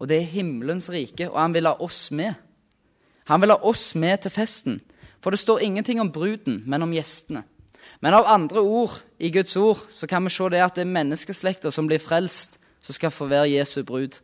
Og 0.00 0.08
det 0.08 0.20
er 0.20 0.32
himmelens 0.32 0.88
rike, 0.90 1.28
og 1.28 1.40
han 1.40 1.54
vil 1.54 1.68
ha 1.68 1.74
oss 1.82 2.08
med. 2.10 2.38
Han 3.28 3.42
vil 3.42 3.52
ha 3.52 3.58
oss 3.68 3.94
med 3.94 4.22
til 4.22 4.32
festen, 4.32 4.80
for 5.20 5.30
det 5.34 5.42
står 5.42 5.66
ingenting 5.66 6.00
om 6.00 6.12
bruden, 6.12 6.62
men 6.66 6.82
om 6.82 6.94
gjestene. 6.94 7.44
Men 8.00 8.16
av 8.16 8.28
andre 8.30 8.62
ord 8.62 9.02
i 9.18 9.28
Guds 9.30 9.56
ord 9.56 9.84
så 9.92 10.06
kan 10.08 10.24
vi 10.24 10.32
se 10.32 10.48
det 10.48 10.62
at 10.64 10.78
det 10.78 10.86
er 10.86 10.94
menneskeslekter 10.94 11.74
som 11.74 11.88
blir 11.90 12.00
frelst, 12.00 12.56
som 12.80 12.96
skal 12.96 13.12
få 13.12 13.28
være 13.28 13.50
Jesu 13.52 13.82
brud. 13.84 14.16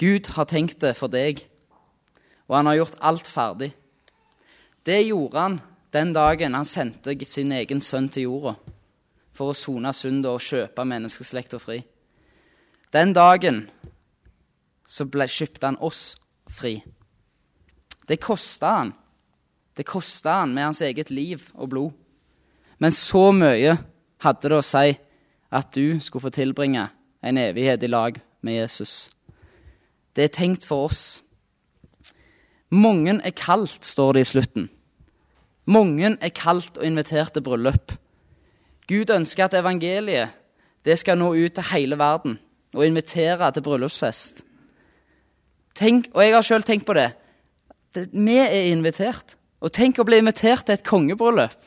Gud 0.00 0.30
har 0.32 0.48
tenkt 0.48 0.80
det 0.80 0.94
for 0.96 1.12
deg, 1.12 1.42
og 2.48 2.56
han 2.56 2.70
har 2.70 2.80
gjort 2.80 2.96
alt 3.04 3.28
ferdig. 3.28 3.74
Det 4.82 5.02
gjorde 5.02 5.38
han 5.38 5.60
den 5.90 6.12
dagen 6.12 6.54
han 6.54 6.64
sendte 6.64 7.16
sin 7.26 7.52
egen 7.52 7.80
sønn 7.80 8.08
til 8.08 8.28
jorda 8.28 8.54
for 9.34 9.50
å 9.50 9.56
sone 9.56 9.92
synda 9.96 10.34
og 10.34 10.44
kjøpe 10.44 10.84
menneskeslekta 10.84 11.58
fri. 11.62 11.80
Den 12.92 13.12
dagen 13.14 13.64
så 14.90 15.06
ble, 15.06 15.26
kjøpte 15.30 15.68
han 15.68 15.78
oss 15.80 16.16
fri. 16.50 16.80
Det 18.08 18.18
kosta 18.22 18.72
han. 18.80 18.92
Det 19.76 19.86
kosta 19.86 20.40
han 20.40 20.54
med 20.54 20.70
hans 20.70 20.82
eget 20.82 21.12
liv 21.14 21.44
og 21.54 21.70
blod. 21.70 21.92
Men 22.78 22.92
så 22.92 23.30
mye 23.32 23.76
hadde 24.24 24.50
det 24.50 24.58
å 24.58 24.66
si 24.66 24.96
at 25.50 25.72
du 25.74 26.00
skulle 26.02 26.26
få 26.26 26.34
tilbringe 26.34 26.88
en 27.22 27.38
evighet 27.38 27.82
i 27.86 27.90
lag 27.90 28.18
med 28.42 28.56
Jesus. 28.56 29.10
Det 30.16 30.26
er 30.26 30.34
tenkt 30.34 30.66
for 30.66 30.88
oss. 30.90 31.20
Mange 32.70 33.16
er 33.24 33.34
kalt, 33.34 33.84
står 33.84 34.12
det 34.12 34.20
i 34.20 34.30
slutten. 34.30 34.68
Mange 35.66 36.16
er 36.20 36.34
kalt 36.34 36.78
og 36.78 36.86
invitert 36.86 37.34
til 37.34 37.42
bryllup. 37.42 37.96
Gud 38.88 39.10
ønsker 39.14 39.44
at 39.44 39.56
evangeliet 39.58 40.36
det 40.84 40.96
skal 40.98 41.18
nå 41.18 41.32
ut 41.34 41.52
til 41.54 41.66
hele 41.72 41.98
verden 41.98 42.38
og 42.74 42.86
invitere 42.86 43.50
til 43.52 43.62
bryllupsfest. 43.62 44.44
Tenk, 45.76 46.08
og 46.14 46.22
jeg 46.24 46.34
har 46.34 46.46
sjøl 46.46 46.64
tenkt 46.66 46.86
på 46.86 46.96
det. 46.96 47.10
Vi 47.94 48.38
er 48.38 48.70
invitert. 48.70 49.36
Og 49.60 49.72
tenk 49.76 49.98
å 50.00 50.06
bli 50.08 50.20
invitert 50.22 50.64
til 50.66 50.78
et 50.78 50.86
kongebryllup. 50.86 51.58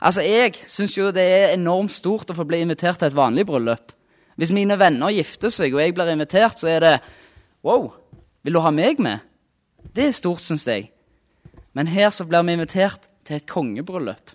Altså, 0.00 0.22
Jeg 0.22 0.54
syns 0.54 0.96
jo 0.96 1.10
det 1.10 1.22
er 1.22 1.54
enormt 1.54 1.92
stort 1.92 2.30
å 2.30 2.36
få 2.36 2.44
bli 2.44 2.62
invitert 2.64 2.98
til 2.98 3.08
et 3.08 3.16
vanlig 3.16 3.46
bryllup. 3.46 3.92
Hvis 4.36 4.52
mine 4.52 4.78
venner 4.78 5.12
gifter 5.12 5.48
seg, 5.52 5.74
og 5.74 5.80
jeg 5.80 5.94
blir 5.94 6.12
invitert, 6.12 6.60
så 6.60 6.68
er 6.68 6.80
det 6.80 6.96
Wow, 7.64 7.92
vil 8.44 8.54
du 8.54 8.60
ha 8.60 8.70
meg 8.70 9.00
med? 9.02 9.18
Det 9.94 10.08
er 10.08 10.16
stort, 10.16 10.42
syns 10.44 10.66
jeg. 10.66 10.90
Men 11.76 11.90
her 11.92 12.10
så 12.10 12.24
blir 12.24 12.44
vi 12.46 12.56
invitert 12.56 13.08
til 13.26 13.36
et 13.38 13.48
kongebryllup. 13.50 14.32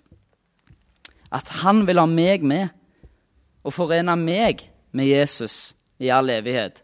At 1.32 1.48
han 1.64 1.86
vil 1.88 2.02
ha 2.02 2.08
meg 2.10 2.44
med, 2.44 2.70
og 3.64 3.76
forene 3.76 4.16
meg 4.18 4.66
med 4.92 5.08
Jesus 5.08 5.74
i 6.02 6.10
all 6.14 6.30
evighet. 6.34 6.82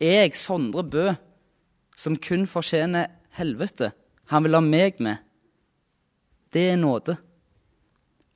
Jeg, 0.00 0.34
Sondre 0.36 0.84
Bø, 0.84 1.06
som 1.96 2.16
kun 2.20 2.44
fortjener 2.48 3.12
helvete, 3.38 3.92
han 4.32 4.44
vil 4.44 4.58
ha 4.58 4.62
meg 4.64 5.00
med. 5.00 5.22
Det 6.52 6.70
er 6.72 6.80
nåde. 6.80 7.16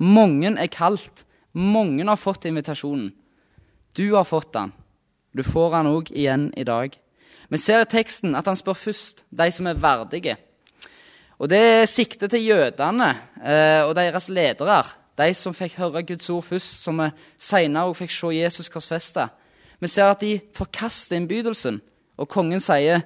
Mange 0.01 0.55
er 0.57 0.71
kalt. 0.73 1.25
Mange 1.53 2.05
har 2.07 2.17
fått 2.21 2.47
invitasjonen. 2.49 3.11
Du 3.97 4.15
har 4.15 4.25
fått 4.25 4.53
den. 4.55 4.73
Du 5.35 5.43
får 5.43 5.75
den 5.75 5.91
òg 5.91 6.11
igjen 6.15 6.51
i 6.57 6.65
dag. 6.65 6.95
Vi 7.50 7.59
ser 7.59 7.83
i 7.83 7.90
teksten 7.90 8.37
at 8.38 8.47
han 8.47 8.59
spør 8.59 8.78
først 8.78 9.25
de 9.35 9.50
som 9.50 9.66
er 9.66 9.78
verdige. 9.78 10.37
Og 11.40 11.49
Det 11.50 11.59
er 11.59 11.88
sikte 11.88 12.28
til 12.28 12.45
jødene 12.45 13.11
eh, 13.42 13.83
og 13.88 13.95
deres 13.97 14.28
ledere, 14.28 14.83
de 15.19 15.35
som 15.35 15.54
fikk 15.57 15.78
høre 15.80 16.02
Guds 16.07 16.30
ord 16.30 16.45
først, 16.45 16.83
som 16.85 17.00
senere 17.38 17.95
fikk 17.95 18.12
se 18.12 18.35
Jesus 18.37 18.69
korsfeste. 18.69 19.26
Vi 19.80 19.88
ser 19.88 20.12
at 20.12 20.21
de 20.21 20.40
forkaster 20.54 21.16
innbydelsen, 21.16 21.80
og 22.16 22.28
kongen 22.28 22.61
sier, 22.61 23.00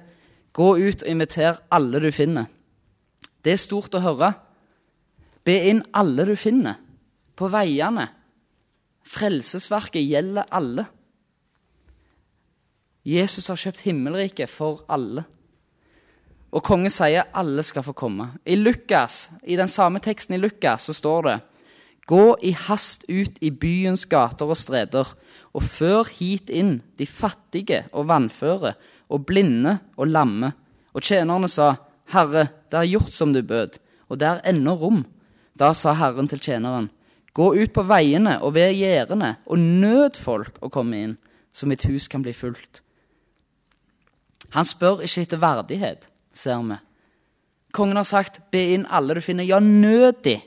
'Gå 0.53 0.75
ut 0.75 1.03
og 1.03 1.09
inviter 1.09 1.57
alle 1.71 1.99
du 1.99 2.11
finner'. 2.11 2.45
Det 3.43 3.53
er 3.53 3.57
stort 3.57 3.95
å 3.95 3.99
høre. 3.99 4.33
Be 5.43 5.59
inn 5.69 5.83
alle 5.93 6.25
du 6.25 6.35
finner, 6.35 6.75
på 7.35 7.47
veiene. 7.47 8.07
Frelsesverket 9.03 10.07
gjelder 10.09 10.47
alle. 10.51 10.85
Jesus 13.05 13.51
har 13.51 13.59
kjøpt 13.61 13.83
himmelriket 13.85 14.49
for 14.49 14.81
alle. 14.89 15.27
Og 16.55 16.63
kongen 16.65 16.89
sier 16.89 17.27
alle 17.37 17.61
skal 17.67 17.83
få 17.85 17.93
komme. 17.93 18.31
I 18.45 18.55
Lukas, 18.57 19.29
i 19.43 19.57
den 19.59 19.69
samme 19.69 20.01
teksten 20.01 20.37
i 20.37 20.41
Lukas 20.41 20.87
så 20.89 20.95
står 20.97 21.27
det 21.27 21.35
Gå 22.09 22.35
i 22.45 22.51
hast 22.53 23.05
ut 23.09 23.37
i 23.41 23.49
byens 23.49 24.05
gater 24.09 24.49
og 24.49 24.57
streder, 24.57 25.09
og 25.53 25.63
før 25.63 26.09
hit 26.17 26.49
inn 26.53 26.79
de 26.97 27.05
fattige 27.09 27.83
og 27.93 28.07
vannføre 28.09 28.75
og 29.09 29.25
blinde 29.25 29.79
og 29.97 30.09
lamme. 30.09 30.51
Og 30.93 31.01
tjenerne 31.05 31.49
sa, 31.49 31.75
Herre, 32.13 32.47
det 32.69 32.77
er 32.77 32.91
gjort 32.93 33.13
som 33.13 33.33
du 33.33 33.41
bød, 33.41 33.79
og 34.09 34.21
det 34.21 34.29
er 34.29 34.43
ennå 34.53 34.75
rom. 34.77 35.03
Da 35.57 35.73
sa 35.73 35.93
Herren 35.97 36.29
til 36.29 36.41
tjeneren, 36.41 36.89
Gå 37.35 37.49
ut 37.51 37.73
på 37.75 37.83
veiene 37.83 38.37
og 38.47 38.53
ved 38.55 38.71
gjerdene 38.77 39.33
og 39.45 39.59
nød 39.59 40.15
folk 40.15 40.61
å 40.63 40.69
komme 40.71 41.01
inn, 41.03 41.17
så 41.51 41.67
mitt 41.67 41.83
hus 41.89 42.07
kan 42.07 42.23
bli 42.23 42.31
fullt. 42.31 42.84
Han 44.49 44.65
spør 44.65 45.01
ikke 45.03 45.21
etter 45.21 45.41
verdighet, 45.41 46.07
ser 46.33 46.61
vi. 46.63 46.77
Kongen 47.75 47.99
har 47.99 48.07
sagt, 48.07 48.39
be 48.51 48.61
inn 48.73 48.85
alle 48.89 49.15
du 49.15 49.21
finner. 49.21 49.43
Ja, 49.43 49.59
nødig! 49.59 50.41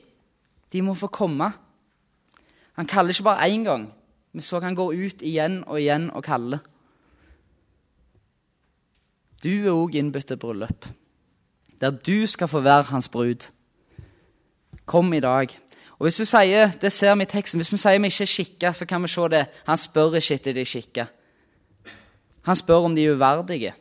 de. 0.72 0.82
Må 0.82 0.94
få 0.94 1.06
komme. 1.06 1.52
Han 2.72 2.86
kaller 2.86 3.10
ikke 3.10 3.22
bare 3.22 3.48
én 3.48 3.64
gang, 3.64 3.92
men 4.32 4.42
så 4.42 4.60
kan 4.60 4.66
han 4.66 4.74
gå 4.74 4.92
ut 4.92 5.22
igjen 5.22 5.64
og 5.66 5.80
igjen 5.80 6.10
og 6.10 6.24
kalle. 6.24 6.60
Du 9.42 9.50
er 9.50 9.72
òg 9.72 9.94
innbudt 9.94 10.26
til 10.26 10.36
bryllup, 10.36 10.86
der 11.80 11.90
du 11.90 12.26
skal 12.26 12.48
få 12.48 12.60
være 12.60 12.82
hans 12.82 13.08
brud. 13.08 13.50
Kom 14.86 15.12
i 15.12 15.20
dag. 15.20 15.48
Og 15.98 16.04
hvis 16.04 16.16
du 16.16 16.24
sier, 16.24 16.70
det 16.80 16.92
ser 16.92 17.14
vi 17.14 17.22
i 17.22 17.26
teksten, 17.26 17.58
hvis 17.58 17.72
vi 17.72 17.76
sier 17.76 17.98
vi 17.98 18.06
ikke 18.06 18.22
er 18.22 18.26
skikka, 18.26 18.72
så 18.72 18.86
kan 18.86 19.02
vi 19.02 19.08
se 19.08 19.28
det. 19.28 19.46
Han 19.66 19.76
spør 19.76 20.14
ikke 20.14 20.34
etter 20.34 20.52
de 20.52 20.64
skikka. 20.64 21.06
Han 22.48 22.56
spør 22.56 22.86
om 22.88 22.94
de 22.96 23.04
er 23.04 23.12
uverdige. 23.12 23.74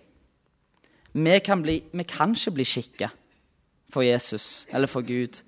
Vi 1.13 1.39
kan, 1.39 1.61
bli, 1.63 1.83
vi 1.93 2.03
kan 2.03 2.33
ikke 2.35 2.51
bli 2.51 2.65
skikka 2.67 3.07
for 3.89 4.03
Jesus 4.03 4.67
eller 4.69 4.87
for 4.91 5.01
Gud. 5.07 5.39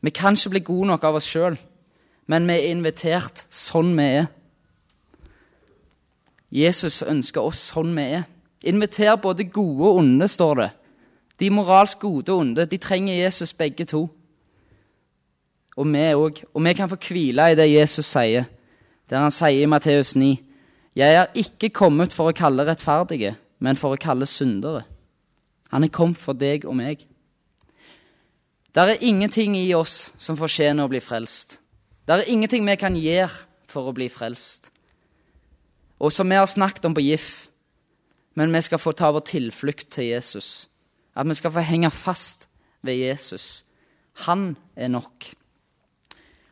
Vi 0.00 0.10
kan 0.10 0.32
ikke 0.32 0.50
bli 0.50 0.62
gode 0.64 0.86
nok 0.88 1.04
av 1.04 1.18
oss 1.18 1.28
sjøl, 1.28 1.58
men 2.26 2.48
vi 2.48 2.56
er 2.56 2.70
invitert 2.70 3.44
sånn 3.52 3.92
vi 3.98 4.06
er. 4.22 4.30
Jesus 6.50 7.02
ønsker 7.04 7.44
oss 7.44 7.60
sånn 7.74 7.92
vi 7.92 8.08
er. 8.16 8.24
Inviter 8.64 9.20
både 9.20 9.50
gode 9.52 9.90
og 9.90 10.00
onde, 10.00 10.28
står 10.28 10.54
det. 10.62 10.70
De 11.40 11.52
moralsk 11.52 12.00
gode 12.00 12.32
og 12.32 12.40
onde 12.40 12.64
de 12.64 12.80
trenger 12.80 13.20
Jesus 13.20 13.52
begge 13.52 13.84
to. 13.84 14.06
Og 15.76 15.92
vi 15.92 16.08
òg. 16.16 16.40
Og 16.54 16.64
vi 16.64 16.72
kan 16.72 16.88
få 16.88 16.96
hvile 16.96 17.52
i 17.52 17.60
det 17.60 17.68
Jesus 17.68 18.08
sier, 18.08 18.48
der 19.10 19.28
han 19.28 19.30
sier 19.30 19.60
i 19.60 19.68
Matteus 19.68 20.16
9.: 20.16 20.45
Jeg 20.96 21.12
er 21.12 21.34
ikke 21.36 21.68
kommet 21.76 22.14
for 22.16 22.30
å 22.30 22.36
kalle 22.36 22.64
rettferdige, 22.64 23.34
men 23.60 23.76
for 23.76 23.92
å 23.92 24.00
kalle 24.00 24.28
syndere. 24.28 24.86
Han 25.68 25.84
er 25.84 25.92
kommet 25.92 26.20
for 26.20 26.38
deg 26.38 26.64
og 26.64 26.76
meg. 26.78 27.02
Der 28.76 28.92
er 28.92 29.04
ingenting 29.04 29.56
i 29.58 29.74
oss 29.76 30.10
som 30.16 30.38
fortjener 30.40 30.86
å 30.86 30.92
bli 30.92 31.02
frelst. 31.04 31.58
Der 32.08 32.22
er 32.22 32.30
ingenting 32.32 32.64
vi 32.64 32.78
kan 32.80 32.96
gjøre 32.96 33.44
for 33.68 33.90
å 33.90 33.94
bli 33.96 34.08
frelst. 34.12 34.70
Og 36.00 36.12
som 36.12 36.28
vi 36.28 36.38
har 36.38 36.48
snakket 36.48 36.88
om 36.88 36.96
på 36.96 37.04
GIF, 37.04 37.48
men 38.36 38.52
vi 38.52 38.60
skal 38.64 38.80
få 38.80 38.92
ta 38.96 39.10
vår 39.12 39.24
tilflukt 39.28 39.88
til 39.92 40.12
Jesus. 40.12 40.68
At 41.16 41.28
vi 41.28 41.36
skal 41.36 41.52
få 41.52 41.64
henge 41.64 41.90
fast 41.92 42.48
ved 42.84 43.00
Jesus. 43.00 43.64
Han 44.28 44.54
er 44.76 44.92
nok. 44.92 45.28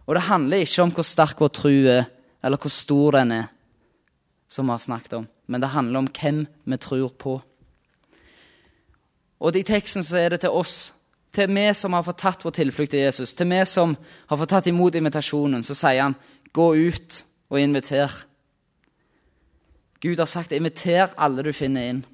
Og 0.05 0.17
det 0.17 0.29
handler 0.29 0.65
ikke 0.65 0.85
om 0.85 0.93
hvor 0.93 1.07
sterk 1.09 1.41
vår 1.41 1.53
tro 1.53 1.73
er, 1.73 2.09
eller 2.45 2.61
hvor 2.61 2.73
stor 2.73 3.17
den 3.21 3.37
er, 3.37 3.54
som 4.55 4.69
vi 4.69 4.75
har 4.75 4.83
snakket 4.83 5.17
om, 5.19 5.27
men 5.51 5.61
det 5.61 5.73
handler 5.75 6.05
om 6.05 6.09
hvem 6.15 6.45
vi 6.65 6.77
tror 6.79 7.09
på. 7.19 7.35
Og 9.43 9.57
i 9.59 9.65
teksten 9.67 10.07
så 10.07 10.21
er 10.21 10.31
det 10.31 10.45
til 10.45 10.55
oss, 10.55 10.93
til 11.35 11.51
vi 11.51 11.67
som 11.75 11.97
har 11.97 12.05
fått 12.07 12.23
tatt 12.23 12.45
vår 12.47 12.55
tilflukt 12.55 12.95
til 12.95 13.03
Jesus, 13.03 13.35
til 13.35 13.51
vi 13.51 13.59
som 13.67 13.97
har 14.31 14.39
fått 14.39 14.55
tatt 14.55 14.71
imot 14.71 14.95
invitasjonen, 14.95 15.67
så 15.67 15.75
sier 15.75 16.05
han, 16.07 16.17
gå 16.55 16.69
ut 16.87 17.21
og 17.51 17.59
inviter. 17.59 18.15
Gud 20.01 20.23
har 20.23 20.31
sagt, 20.31 20.55
inviter 20.55 21.11
alle 21.19 21.43
du 21.43 21.51
finner 21.53 21.91
inn. 21.91 22.05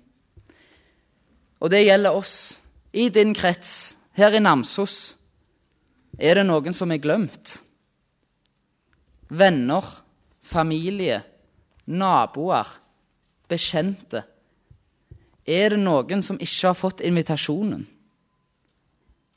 Og 1.60 1.68
det 1.70 1.84
gjelder 1.84 2.16
oss. 2.16 2.36
I 2.92 3.10
din 3.12 3.34
krets, 3.36 3.98
her 4.16 4.32
i 4.34 4.40
Namsos, 4.40 5.14
er 6.18 6.40
det 6.40 6.48
noen 6.48 6.74
som 6.74 6.90
er 6.90 7.02
glemt 7.04 7.60
venner, 9.30 9.84
familie, 10.42 11.20
naboer, 11.90 12.68
bekjente? 13.50 14.22
Er 15.46 15.74
det 15.74 15.80
noen 15.82 16.22
som 16.22 16.38
ikke 16.38 16.70
har 16.70 16.78
fått 16.78 17.02
invitasjonen? 17.04 17.86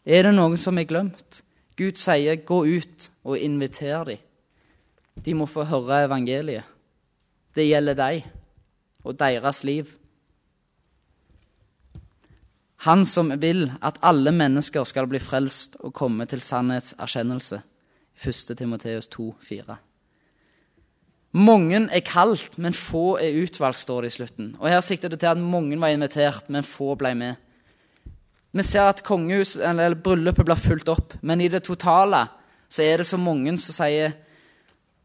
Er 0.06 0.28
det 0.28 0.36
noen 0.36 0.60
som 0.60 0.78
er 0.78 0.88
glemt? 0.88 1.42
Gud 1.76 1.98
sier 1.98 2.36
'gå 2.36 2.66
ut 2.66 3.10
og 3.24 3.38
inviter 3.38 4.06
dem'. 4.06 4.22
De 5.26 5.34
må 5.34 5.46
få 5.46 5.64
høre 5.64 6.06
evangeliet. 6.06 6.64
Det 7.56 7.68
gjelder 7.68 7.94
dem 7.94 8.22
og 9.04 9.20
deres 9.20 9.64
liv. 9.64 9.88
Han 12.84 13.06
som 13.06 13.32
vil 13.42 13.72
at 13.82 14.00
alle 14.02 14.32
mennesker 14.32 14.84
skal 14.84 15.08
bli 15.08 15.20
frelst 15.20 15.78
og 15.80 15.94
komme 15.94 16.26
til 16.26 16.42
sannhetserkjennelse. 16.42 17.62
1. 18.28 18.58
Timoteus 18.58 19.08
2, 19.08 19.36
4. 19.40 19.78
Mange 21.34 21.80
er 21.90 22.04
kalt, 22.06 22.60
men 22.62 22.76
få 22.78 23.18
er 23.18 23.40
utvalgt, 23.42 23.80
står 23.82 24.02
det 24.02 24.12
i 24.12 24.16
slutten. 24.18 24.52
Og 24.60 24.70
Her 24.70 24.82
sikter 24.86 25.10
det 25.10 25.20
til 25.20 25.32
at 25.32 25.38
mange 25.38 25.80
var 25.82 25.90
invitert, 25.90 26.50
men 26.50 26.64
få 26.64 26.94
ble 26.96 27.16
med. 27.16 27.36
Vi 28.54 28.64
ser 28.64 28.86
at 28.86 29.04
kongehus, 29.04 29.56
eller 29.56 29.96
bryllupet 29.96 30.46
blir 30.46 30.62
fulgt 30.62 30.90
opp, 30.94 31.16
men 31.22 31.42
i 31.42 31.48
det 31.50 31.64
totale 31.66 32.28
så 32.70 32.84
er 32.84 33.02
det 33.02 33.08
så 33.10 33.18
mange 33.18 33.58
som 33.58 33.74
sier 33.74 34.14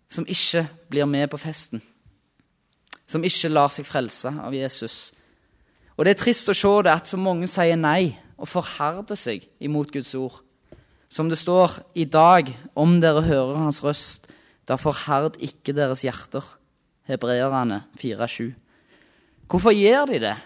som 0.09 0.27
ikke 0.29 0.67
blir 0.91 1.09
med 1.09 1.31
på 1.33 1.41
festen. 1.41 1.81
Som 3.09 3.25
ikke 3.25 3.49
lar 3.49 3.73
seg 3.73 3.87
frelse 3.89 4.29
av 4.29 4.55
Jesus. 4.55 5.13
Og 5.97 6.05
Det 6.05 6.13
er 6.13 6.21
trist 6.21 6.49
å 6.49 6.55
se 6.55 6.75
det 6.85 6.93
at 6.93 7.09
så 7.09 7.17
mange 7.17 7.49
sier 7.49 7.77
nei 7.77 8.19
og 8.37 8.49
forherder 8.49 9.17
seg 9.17 9.49
imot 9.61 9.93
Guds 9.93 10.15
ord. 10.15 10.43
Som 11.09 11.29
det 11.33 11.39
står 11.41 11.81
i 11.97 12.05
dag, 12.05 12.53
om 12.77 13.01
dere 13.01 13.25
hører 13.25 13.57
hans 13.57 13.81
røst, 13.83 14.28
da 14.69 14.77
herd 14.77 15.39
ikke 15.41 15.73
deres 15.73 16.05
hjerter. 16.05 16.45
Hebreerne 17.09 17.85
4,7. 17.97 18.53
Hvorfor 19.49 19.73
gjør 19.73 20.05
de 20.07 20.19
det? 20.21 20.37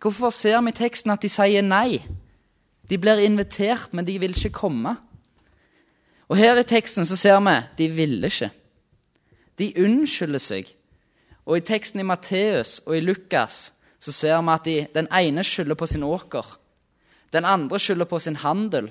Hvorfor 0.00 0.30
ser 0.30 0.60
vi 0.60 0.72
i 0.72 0.76
teksten 0.76 1.12
at 1.12 1.22
de 1.22 1.28
sier 1.28 1.62
nei? 1.62 2.00
De 2.88 2.98
blir 2.98 3.20
invitert, 3.20 3.92
men 3.92 4.06
de 4.06 4.18
vil 4.18 4.32
ikke 4.32 4.56
komme. 4.56 4.96
Og 6.28 6.36
Her 6.36 6.56
i 6.56 6.64
teksten 6.64 7.04
så 7.06 7.16
ser 7.16 7.40
vi 7.44 7.58
de 7.78 7.88
ville 7.92 8.26
ikke. 8.26 8.50
De 9.58 9.72
unnskylder 9.84 10.40
seg. 10.40 10.72
Og 11.44 11.58
I 11.58 11.66
teksten 11.66 12.00
i 12.00 12.06
Matteus 12.08 12.80
og 12.86 12.96
i 12.96 13.04
Lukas 13.04 13.72
så 14.00 14.12
ser 14.12 14.40
vi 14.40 14.52
at 14.54 14.64
de, 14.64 14.76
den 14.94 15.08
ene 15.12 15.44
skylder 15.44 15.74
på 15.74 15.86
sin 15.86 16.02
åker. 16.02 16.58
Den 17.32 17.44
andre 17.44 17.78
skylder 17.78 18.08
på 18.08 18.18
sin 18.18 18.36
handel. 18.36 18.90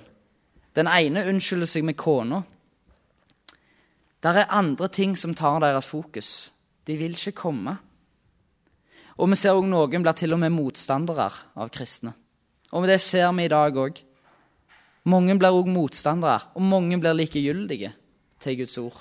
Den 0.75 0.88
ene 0.88 1.25
unnskylder 1.27 1.68
seg 1.68 1.84
med 1.84 1.98
kona. 1.98 2.44
Det 4.22 4.30
er 4.38 4.54
andre 4.54 4.88
ting 4.88 5.16
som 5.18 5.34
tar 5.34 5.60
deres 5.63 5.88
fokus. 5.90 6.51
De 6.86 6.98
vil 6.98 7.16
ikke 7.18 7.32
komme. 7.32 7.78
Og 9.18 9.30
vi 9.30 9.36
ser 9.36 9.58
også 9.58 9.70
noen 9.70 10.04
blir 10.04 10.18
til 10.18 10.34
og 10.34 10.40
med 10.42 10.54
motstandere 10.54 11.30
av 11.58 11.70
kristne. 11.74 12.13
Og 12.72 12.88
det 12.88 13.01
ser 13.01 13.32
vi 13.36 13.46
i 13.46 13.51
dag 13.51 13.75
òg. 13.78 13.98
Mange 15.10 15.38
blir 15.38 15.50
også 15.50 15.74
motstandere, 15.74 16.40
og 16.56 16.62
mange 16.62 17.00
blir 17.01 17.18
likegyldige 17.18 17.94
til 18.40 18.58
Guds 18.58 18.78
ord. 18.78 19.00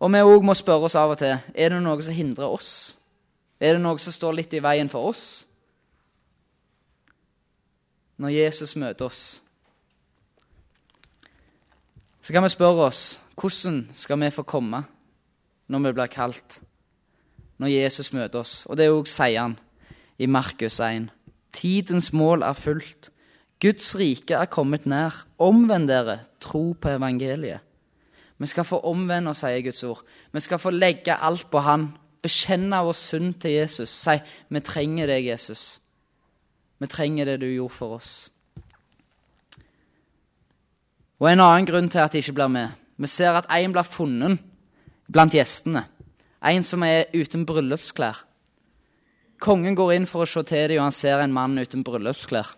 Og 0.00 0.12
vi 0.12 0.20
òg 0.20 0.42
må 0.44 0.54
spørre 0.54 0.90
oss 0.90 0.98
av 0.98 1.14
og 1.14 1.18
til 1.18 1.38
er 1.54 1.70
det 1.72 1.82
noe 1.82 2.02
som 2.02 2.14
hindrer 2.14 2.50
oss. 2.50 2.96
Er 3.60 3.76
det 3.76 3.82
noe 3.82 3.98
som 4.02 4.12
står 4.12 4.36
litt 4.36 4.52
i 4.52 4.60
veien 4.60 4.90
for 4.92 5.08
oss? 5.08 5.46
Når 8.18 8.34
Jesus 8.34 8.74
møter 8.76 9.06
oss, 9.06 9.22
så 12.22 12.32
kan 12.32 12.42
vi 12.42 12.50
spørre 12.50 12.88
oss 12.88 13.18
hvordan 13.36 13.88
skal 13.92 14.20
vi 14.20 14.30
få 14.30 14.42
komme 14.42 14.84
når 15.68 15.82
vi 15.84 15.92
blir 15.92 16.06
kalt, 16.06 16.60
når 17.58 17.72
Jesus 17.72 18.12
møter 18.12 18.40
oss. 18.40 18.66
Og 18.66 18.76
det 18.78 18.88
òg 18.90 19.08
sier 19.10 19.42
han 19.42 19.58
i 20.18 20.26
Markus 20.26 20.80
1. 20.80 21.10
Tidens 21.52 22.12
mål 22.12 22.42
er 22.42 22.56
fullt. 22.56 23.10
Guds 23.60 23.94
rike 23.96 24.36
er 24.36 24.48
kommet 24.52 24.86
nær. 24.86 25.24
Omvend 25.38 25.88
dere, 25.88 26.20
tro 26.40 26.72
på 26.72 26.96
evangeliet. 26.96 27.60
Vi 28.38 28.46
skal 28.46 28.64
få 28.68 28.80
omvende 28.84 29.32
oss, 29.32 29.40
sier 29.40 29.62
Guds 29.64 29.82
ord. 29.84 30.02
Vi 30.32 30.40
skal 30.40 30.60
få 30.60 30.70
legge 30.70 31.16
alt 31.16 31.48
på 31.50 31.60
Han. 31.64 31.90
Bekjenne 32.22 32.82
vår 32.84 32.96
synd 32.96 33.34
til 33.40 33.50
Jesus. 33.50 33.90
Si 33.90 34.16
vi 34.48 34.60
trenger 34.60 35.06
deg, 35.06 35.28
Jesus. 35.30 35.80
Vi 36.78 36.86
trenger 36.86 37.24
det 37.24 37.40
du 37.40 37.46
gjorde 37.46 37.74
for 37.74 37.96
oss. 37.96 38.30
Og 41.20 41.30
en 41.30 41.40
annen 41.40 41.68
grunn 41.68 41.88
til 41.88 42.02
at 42.04 42.12
de 42.12 42.20
ikke 42.20 42.36
blir 42.36 42.52
med. 42.52 42.85
Vi 42.96 43.10
ser 43.10 43.36
at 43.36 43.48
en 43.52 43.74
blir 43.74 43.88
funnet 43.88 44.40
blant 45.12 45.34
gjestene. 45.34 45.84
En 46.46 46.62
som 46.64 46.82
er 46.86 47.10
uten 47.14 47.44
bryllupsklær. 47.48 48.22
Kongen 49.42 49.76
går 49.76 49.96
inn 49.96 50.06
for 50.08 50.24
å 50.24 50.28
se 50.28 50.42
til 50.48 50.70
dem, 50.70 50.78
og 50.80 50.86
han 50.86 50.94
ser 50.94 51.20
en 51.20 51.34
mann 51.34 51.58
uten 51.60 51.84
bryllupsklær. 51.84 52.54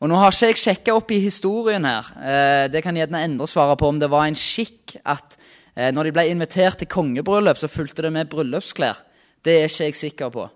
Og 0.00 0.08
Nå 0.08 0.16
har 0.16 0.32
ikke 0.32 0.48
jeg 0.48 0.60
sjekka 0.62 0.94
opp 0.96 1.10
i 1.12 1.20
historien 1.20 1.84
her. 1.84 2.06
Eh, 2.16 2.66
det 2.72 2.80
kan 2.82 2.96
gjerne 2.96 3.20
endre 3.26 3.46
svare 3.50 3.76
på 3.76 3.90
om 3.90 3.98
det 4.00 4.08
var 4.10 4.24
en 4.26 4.38
skikk 4.38 4.96
at 5.04 5.36
eh, 5.76 5.90
når 5.92 6.08
de 6.08 6.14
ble 6.16 6.24
invitert 6.30 6.80
til 6.80 6.88
kongebryllup, 6.88 7.60
så 7.60 7.68
fulgte 7.68 8.06
det 8.06 8.12
med 8.14 8.30
bryllupsklær. 8.32 9.04
Det 9.44 9.58
er 9.58 9.68
ikke 9.68 9.90
jeg 9.90 10.00
sikker 10.00 10.32
på. 10.32 10.46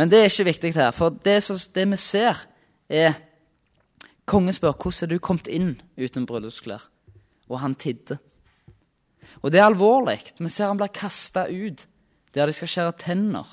Men 0.00 0.10
det 0.12 0.22
er 0.22 0.32
ikke 0.32 0.48
viktig 0.48 0.74
her. 0.78 0.96
For 0.96 1.12
det, 1.12 1.42
som, 1.44 1.60
det 1.76 1.86
vi 1.92 2.00
ser, 2.00 2.42
er 2.88 3.22
Kongen 4.26 4.50
spør 4.50 4.72
hvordan 4.74 5.04
er 5.04 5.10
du 5.12 5.20
kommet 5.22 5.46
inn 5.46 5.76
uten 5.94 6.24
bryllupsklær. 6.26 6.82
Og 7.48 7.60
han 7.62 7.74
tidde. 7.74 8.18
Og 9.42 9.52
det 9.52 9.60
er 9.60 9.68
alvorlig. 9.68 10.18
Vi 10.38 10.48
ser 10.48 10.70
han 10.70 10.80
blir 10.80 10.92
kasta 10.94 11.46
ut 11.50 11.86
der 12.36 12.46
de 12.46 12.52
skal 12.52 12.68
skjære 12.68 12.96
tenner 13.00 13.48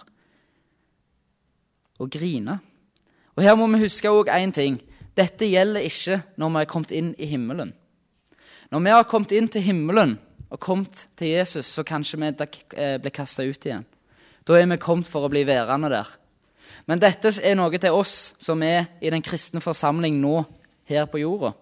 og 2.03 2.09
grine. 2.11 2.57
Og 3.37 3.45
her 3.45 3.55
må 3.55 3.69
vi 3.71 3.85
huske 3.85 4.11
òg 4.11 4.27
én 4.33 4.51
ting. 4.51 4.75
Dette 5.15 5.47
gjelder 5.47 5.85
ikke 5.87 6.19
når 6.37 6.51
vi 6.51 6.61
er 6.61 6.69
kommet 6.73 6.91
inn 6.91 7.13
i 7.17 7.29
himmelen. 7.29 7.71
Når 8.73 8.83
vi 8.83 8.93
har 8.93 9.07
kommet 9.07 9.31
inn 9.31 9.47
til 9.47 9.63
himmelen 9.63 10.17
og 10.49 10.59
kommet 10.59 11.07
til 11.17 11.31
Jesus, 11.31 11.65
så 11.65 11.85
kanskje 11.85 12.19
vi 12.19 12.31
eh, 12.75 12.97
blir 12.99 13.13
kasta 13.13 13.45
ut 13.45 13.65
igjen. 13.65 13.85
Da 14.43 14.57
er 14.57 14.67
vi 14.67 14.77
kommet 14.81 15.07
for 15.07 15.23
å 15.23 15.31
bli 15.31 15.45
værende 15.47 15.89
der. 15.93 16.09
Men 16.85 16.99
dette 16.99 17.31
er 17.39 17.55
noe 17.55 17.77
til 17.79 17.95
oss 17.95 18.33
som 18.41 18.61
er 18.65 18.97
i 18.99 19.11
den 19.13 19.23
kristne 19.23 19.61
forsamling 19.63 20.19
nå 20.19 20.41
her 20.89 21.07
på 21.07 21.21
jorda. 21.21 21.53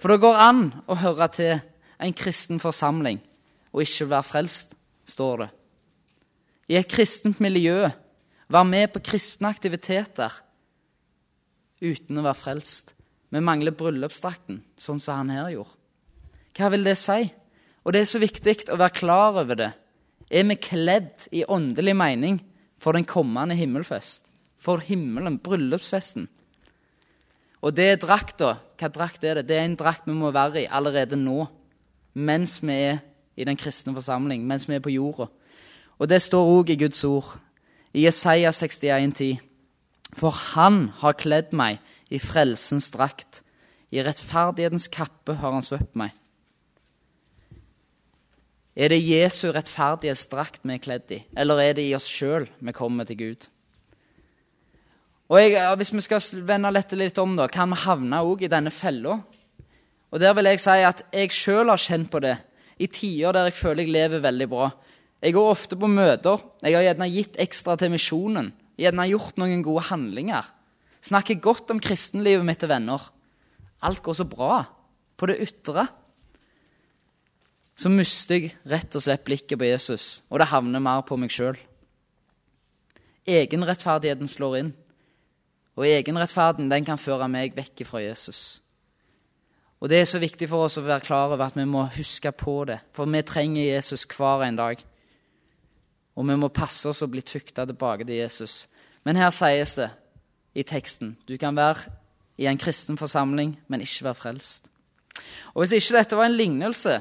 For 0.00 0.12
det 0.12 0.22
går 0.22 0.38
an 0.40 0.62
å 0.88 0.96
høre 0.96 1.28
til 1.34 1.58
en 2.00 2.14
kristen 2.16 2.60
forsamling 2.62 3.20
og 3.70 3.82
ikke 3.84 4.08
være 4.10 4.26
frelst, 4.26 4.72
står 5.04 5.42
det. 5.42 5.48
I 6.70 6.78
et 6.78 6.88
kristent 6.88 7.40
miljø, 7.42 7.90
være 8.50 8.66
med 8.66 8.92
på 8.94 9.02
kristne 9.04 9.50
aktiviteter 9.50 10.32
uten 11.82 12.18
å 12.18 12.24
være 12.24 12.38
frelst. 12.38 12.94
Vi 13.30 13.42
mangler 13.44 13.76
bryllupsdrakten, 13.76 14.62
sånn 14.78 15.02
som 15.02 15.20
han 15.20 15.34
her 15.34 15.52
gjorde. 15.54 15.76
Hva 16.56 16.70
vil 16.72 16.86
det 16.86 16.96
si? 16.98 17.28
Og 17.84 17.94
det 17.94 18.02
er 18.02 18.10
så 18.10 18.20
viktig 18.22 18.56
å 18.72 18.78
være 18.80 18.96
klar 18.96 19.38
over 19.42 19.58
det. 19.58 19.70
Er 20.30 20.46
vi 20.48 20.58
kledd 20.62 21.28
i 21.34 21.44
åndelig 21.46 21.94
mening 21.96 22.40
for 22.80 22.96
den 22.96 23.06
kommende 23.08 23.56
himmelfest? 23.58 24.26
For 24.60 24.82
himmelen, 24.84 25.38
bryllupsfesten? 25.42 26.28
Og 27.60 27.76
det 27.76 27.86
er 27.90 28.00
drakta. 28.00 28.54
Hva 28.80 28.88
drakt 28.88 29.24
er 29.24 29.40
det? 29.40 29.48
Det 29.50 29.58
er 29.58 29.66
en 29.68 29.76
drakt 29.76 30.06
vi 30.08 30.16
må 30.16 30.32
være 30.32 30.62
i 30.62 30.70
allerede 30.70 31.18
nå. 31.20 31.44
Mens 32.14 32.58
vi 32.62 32.72
er 32.72 33.02
i 33.36 33.44
den 33.44 33.56
kristne 33.56 33.94
forsamling, 33.94 34.46
mens 34.46 34.66
vi 34.68 34.76
er 34.76 34.84
på 34.84 34.92
jorda. 34.92 35.28
Og 36.00 36.08
det 36.08 36.22
står 36.24 36.48
òg 36.56 36.72
i 36.72 36.78
Guds 36.80 37.04
ord. 37.04 37.36
I 37.92 38.06
Jesaja 38.06 38.52
61, 38.52 39.14
10. 39.16 39.38
For 40.16 40.34
han 40.54 40.88
har 41.02 41.18
kledd 41.20 41.52
meg 41.56 41.80
i 42.10 42.18
frelsens 42.18 42.90
drakt. 42.94 43.42
I 43.92 44.02
rettferdighetens 44.06 44.88
kappe 44.92 45.36
har 45.40 45.54
han 45.54 45.66
svøpt 45.66 45.98
meg. 45.98 46.14
Er 48.80 48.92
det 48.92 49.02
Jesu 49.02 49.50
rettferdighetsdrakt 49.52 50.62
vi 50.64 50.76
er 50.76 50.82
kledd 50.82 51.10
i, 51.12 51.18
eller 51.36 51.58
er 51.60 51.74
det 51.76 51.88
i 51.88 51.94
oss 51.96 52.06
sjøl 52.08 52.46
vi 52.62 52.72
kommer 52.72 53.04
til 53.04 53.18
Gud? 53.18 53.48
Og 55.30 55.38
jeg, 55.38 55.76
Hvis 55.76 55.92
vi 55.94 56.00
skal 56.00 56.46
vende 56.46 56.72
dette 56.74 56.96
litt 56.98 57.18
om, 57.18 57.36
da, 57.36 57.46
kan 57.46 57.70
vi 57.70 57.78
havne 57.84 58.22
òg 58.26 58.42
i 58.42 58.50
denne 58.50 58.70
fella. 58.70 59.20
Og 60.10 60.18
der 60.18 60.34
vil 60.34 60.50
jeg 60.50 60.60
si 60.60 60.78
at 60.82 61.04
jeg 61.12 61.30
sjøl 61.30 61.70
har 61.70 61.78
kjent 61.78 62.10
på 62.10 62.20
det 62.20 62.36
i 62.80 62.88
tider 62.88 63.36
der 63.36 63.46
jeg 63.46 63.54
føler 63.54 63.84
jeg 63.84 63.92
lever 63.92 64.24
veldig 64.24 64.48
bra. 64.50 64.70
Jeg 65.22 65.36
går 65.36 65.50
ofte 65.50 65.76
på 65.76 65.86
møter. 65.86 66.40
Jeg 66.64 66.74
har 66.74 66.82
gjerne 66.82 67.12
gitt 67.12 67.36
ekstra 67.38 67.76
til 67.76 67.92
misjonen 67.92 68.50
gjerne 68.80 69.08
gjort 69.10 69.40
noen 69.40 69.64
gode 69.64 69.86
handlinger. 69.90 70.44
Snakker 71.04 71.40
godt 71.42 71.72
om 71.72 71.80
kristenlivet 71.82 72.44
mitt 72.46 72.60
til 72.62 72.70
venner. 72.72 73.02
Alt 73.84 74.02
går 74.04 74.18
så 74.18 74.26
bra 74.28 74.62
på 75.20 75.28
det 75.30 75.40
ytre. 75.44 75.86
Så 77.80 77.92
mister 77.92 78.36
jeg 78.36 78.54
rett 78.68 78.96
og 78.96 79.04
slett 79.04 79.24
blikket 79.24 79.60
på 79.60 79.68
Jesus, 79.68 80.20
og 80.28 80.40
det 80.40 80.50
havner 80.50 80.82
mer 80.84 81.04
på 81.08 81.16
meg 81.20 81.32
sjøl. 81.32 81.56
Egenrettferdigheten 83.28 84.28
slår 84.28 84.58
inn, 84.58 84.74
og 85.80 85.86
egenrettferden 85.88 86.68
den 86.68 86.84
kan 86.84 87.00
føre 87.00 87.28
meg 87.32 87.54
vekk 87.56 87.86
fra 87.88 88.02
Jesus. 88.04 88.60
Og 89.80 89.88
Det 89.88 90.00
er 90.00 90.04
så 90.04 90.18
viktig 90.20 90.48
for 90.48 90.66
oss 90.66 90.76
å 90.76 90.84
være 90.84 91.00
klar 91.00 91.30
over 91.30 91.40
at 91.46 91.56
vi 91.56 91.64
må 91.64 91.86
huske 91.96 92.32
på 92.36 92.64
det, 92.68 92.82
for 92.92 93.08
vi 93.08 93.22
trenger 93.24 93.64
Jesus 93.64 94.04
hver 94.04 94.44
en 94.44 94.58
dag. 94.58 94.82
Og 96.16 96.28
vi 96.28 96.36
må 96.36 96.50
passe 96.52 96.88
oss 96.88 97.00
å 97.00 97.08
bli 97.08 97.22
tukta 97.24 97.64
tilbake 97.64 98.04
til 98.04 98.20
Jesus. 98.20 98.66
Men 99.04 99.16
her 99.16 99.32
sies 99.32 99.78
det 99.78 99.88
i 100.52 100.66
teksten 100.68 101.16
du 101.24 101.38
kan 101.40 101.56
være 101.56 101.88
i 102.36 102.46
en 102.50 102.60
kristen 102.60 102.98
forsamling, 103.00 103.56
men 103.68 103.80
ikke 103.80 104.04
være 104.04 104.20
frelst. 104.20 104.68
Og 105.54 105.62
Hvis 105.62 105.72
ikke 105.72 105.96
dette 105.96 106.16
var 106.16 106.28
en 106.28 106.36
lignelse, 106.36 107.00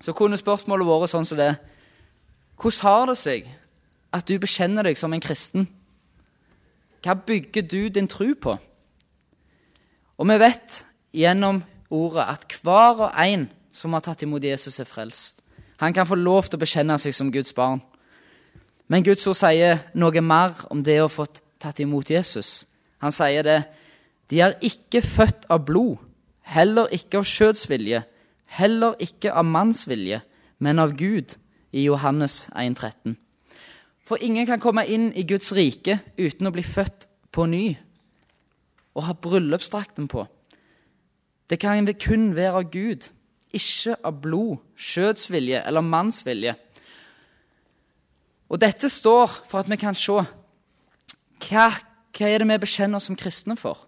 så 0.00 0.12
kunne 0.12 0.38
spørsmålet 0.38 0.86
vært 0.86 1.10
sånn 1.10 1.26
som 1.26 1.38
det 1.38 1.54
Hvordan 2.54 2.82
har 2.86 3.06
det 3.10 3.18
seg 3.18 3.48
at 4.14 4.28
du 4.28 4.38
bekjenner 4.38 4.86
deg 4.86 4.96
som 4.96 5.12
en 5.12 5.20
kristen? 5.20 5.66
Hva 7.04 7.14
bygger 7.14 7.62
du 7.68 7.88
din 7.88 8.08
tro 8.08 8.32
på? 8.40 8.56
Og 10.16 10.28
vi 10.28 10.38
vet 10.40 10.84
gjennom 11.12 11.62
ordet 11.90 12.24
at 12.24 12.60
hver 12.62 13.02
og 13.08 13.10
en 13.20 13.48
som 13.74 13.92
har 13.92 14.04
tatt 14.06 14.22
imot 14.22 14.44
Jesus, 14.44 14.78
er 14.80 14.88
frelst. 14.88 15.42
Han 15.82 15.92
kan 15.92 16.06
få 16.06 16.14
lov 16.14 16.46
til 16.46 16.56
å 16.56 16.62
bekjenne 16.62 16.96
seg 17.02 17.14
som 17.14 17.32
Guds 17.34 17.52
barn. 17.52 17.82
Men 18.88 19.04
Guds 19.04 19.26
ord 19.26 19.36
sier 19.36 19.80
noe 19.98 20.22
mer 20.22 20.54
om 20.70 20.82
det 20.86 21.00
å 21.02 21.10
få 21.10 21.26
tatt 21.60 21.82
imot 21.82 22.10
Jesus. 22.10 22.64
Han 23.02 23.12
sier 23.12 23.44
det. 23.44 23.60
De 24.30 24.40
er 24.40 24.56
ikke 24.64 25.02
født 25.04 25.48
av 25.52 25.66
blod, 25.66 25.98
heller 26.46 26.88
ikke 26.94 27.20
av 27.20 27.28
skjødsvilje, 27.28 28.04
heller 28.56 28.96
ikke 29.02 29.34
av 29.34 29.44
manns 29.44 29.84
vilje, 29.88 30.22
men 30.58 30.80
av 30.80 30.94
Gud, 30.96 31.36
i 31.74 31.84
Johannes 31.84 32.46
1,13. 32.54 33.18
For 34.04 34.20
ingen 34.20 34.46
kan 34.46 34.60
komme 34.60 34.84
inn 34.86 35.12
i 35.16 35.24
Guds 35.24 35.52
rike 35.56 35.98
uten 36.20 36.48
å 36.48 36.52
bli 36.52 36.64
født 36.64 37.08
på 37.32 37.46
ny 37.48 37.66
og 38.94 39.06
ha 39.08 39.14
bryllupsdrakten 39.18 40.06
på. 40.12 40.26
Det 41.50 41.58
kan 41.60 41.86
kun 42.00 42.34
være 42.36 42.60
av 42.60 42.70
Gud, 42.70 43.08
ikke 43.52 43.96
av 44.04 44.20
blod, 44.22 44.60
skjødsvilje 44.76 45.64
eller 45.66 45.80
mannsvilje. 45.80 46.54
Og 48.48 48.60
dette 48.60 48.88
står 48.88 49.32
for 49.48 49.60
at 49.60 49.70
vi 49.70 49.78
kan 49.80 49.96
se 49.98 50.14
hva, 50.14 51.66
hva 52.14 52.28
er 52.28 52.38
det 52.40 52.48
vi 52.48 52.60
bekjenner 52.62 53.00
oss 53.00 53.08
som 53.10 53.18
kristne 53.18 53.56
for. 53.58 53.86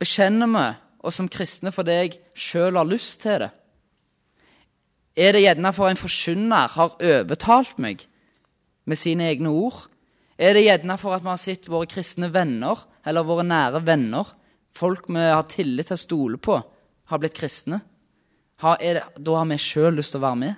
Bekjenner 0.00 0.48
vi 0.48 0.66
oss 1.04 1.18
som 1.20 1.28
kristne 1.28 1.72
fordi 1.74 1.96
jeg 1.98 2.18
sjøl 2.34 2.78
har 2.80 2.88
lyst 2.88 3.20
til 3.24 3.42
det? 3.44 3.50
Er 5.20 5.36
det 5.36 5.42
gjerne 5.44 5.72
for 5.76 5.90
en 5.90 6.00
forkynner 6.00 6.70
har 6.76 6.94
overtalt 6.96 7.80
meg 7.82 8.06
med 8.88 8.96
sine 8.96 9.26
egne 9.28 9.52
ord? 9.52 9.82
Er 10.40 10.56
det 10.56 10.64
gjerne 10.64 10.96
for 11.00 11.12
at 11.12 11.24
vi 11.24 11.28
har 11.28 11.40
sett 11.40 11.68
våre 11.68 11.88
kristne 11.90 12.30
venner 12.32 12.86
eller 13.04 13.26
våre 13.28 13.44
nære 13.44 13.82
venner, 13.84 14.24
folk 14.72 15.10
vi 15.12 15.20
har 15.20 15.44
tillit 15.50 15.90
til 15.90 15.98
å 15.98 16.00
stole 16.00 16.40
på, 16.40 16.56
har 17.12 17.20
blitt 17.20 17.36
kristne? 17.36 17.82
Har, 18.64 18.80
det, 18.80 19.02
da 19.20 19.36
har 19.36 19.48
vi 19.48 19.60
sjøl 19.60 19.98
lyst 19.98 20.14
til 20.14 20.20
å 20.20 20.24
være 20.24 20.40
med? 20.40 20.54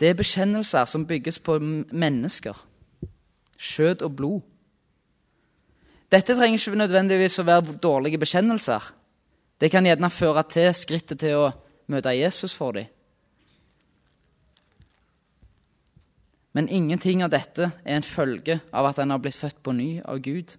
Det 0.00 0.08
er 0.08 0.16
bekjennelser 0.18 0.88
som 0.88 1.04
bygges 1.08 1.38
på 1.44 1.58
mennesker. 1.60 2.56
Skjød 3.60 4.04
og 4.06 4.16
blod. 4.16 4.40
Dette 6.12 6.34
trenger 6.36 6.58
ikke 6.58 6.80
nødvendigvis 6.80 7.38
å 7.40 7.46
være 7.48 7.76
dårlige 7.80 8.20
bekjennelser. 8.20 8.88
Det 9.60 9.70
kan 9.72 9.86
gjerne 9.86 10.10
føre 10.10 10.42
til 10.50 10.72
skrittet 10.74 11.20
til 11.22 11.38
å 11.38 11.52
møte 11.90 12.14
Jesus 12.16 12.54
for 12.54 12.76
dem. 12.76 12.90
Men 16.52 16.68
ingenting 16.68 17.22
av 17.24 17.32
dette 17.32 17.70
er 17.70 17.96
en 17.96 18.04
følge 18.04 18.58
av 18.76 18.90
at 18.90 19.00
en 19.00 19.14
har 19.14 19.22
blitt 19.24 19.38
født 19.38 19.62
på 19.64 19.72
ny 19.72 19.88
av 20.04 20.20
Gud. 20.20 20.52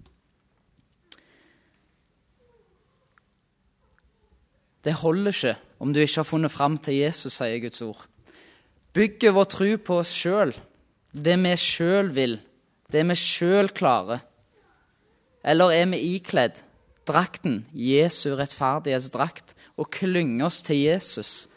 Det 4.83 4.95
holder 4.99 5.31
ikke 5.31 5.53
om 5.83 5.93
du 5.93 6.01
ikke 6.01 6.19
har 6.23 6.27
funnet 6.27 6.51
fram 6.51 6.79
til 6.81 6.97
Jesus, 6.97 7.37
sier 7.37 7.61
Guds 7.61 7.81
ord. 7.85 8.01
Bygger 8.93 9.35
vår 9.35 9.47
tro 9.53 9.69
på 9.85 9.99
oss 10.01 10.11
sjøl, 10.13 10.51
det 11.13 11.37
vi 11.39 11.53
sjøl 11.59 12.09
vil, 12.13 12.35
det 12.91 13.05
vi 13.09 13.17
sjøl 13.17 13.69
klarer. 13.73 14.25
Eller 15.43 15.75
er 15.75 15.87
vi 15.93 16.01
ikledd 16.15 16.59
drakten, 17.07 17.63
Jesu 17.73 18.33
rettferdighetsdrakt, 18.37 19.55
og 19.77 19.89
klynge 19.91 20.45
oss 20.45 20.61
til 20.65 20.83
Jesus? 20.85 21.47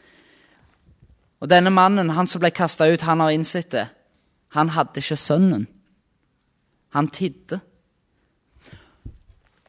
Og 1.40 1.50
denne 1.50 1.70
mannen, 1.70 2.14
han 2.16 2.26
som 2.26 2.40
ble 2.40 2.50
kasta 2.54 2.88
ut, 2.88 3.04
han 3.04 3.20
har 3.20 3.34
innsett 3.34 3.70
det. 3.74 3.86
Han 4.56 4.72
hadde 4.72 5.02
ikke 5.02 5.18
sønnen. 5.20 5.66
Han 6.96 7.08
tidde. 7.12 7.60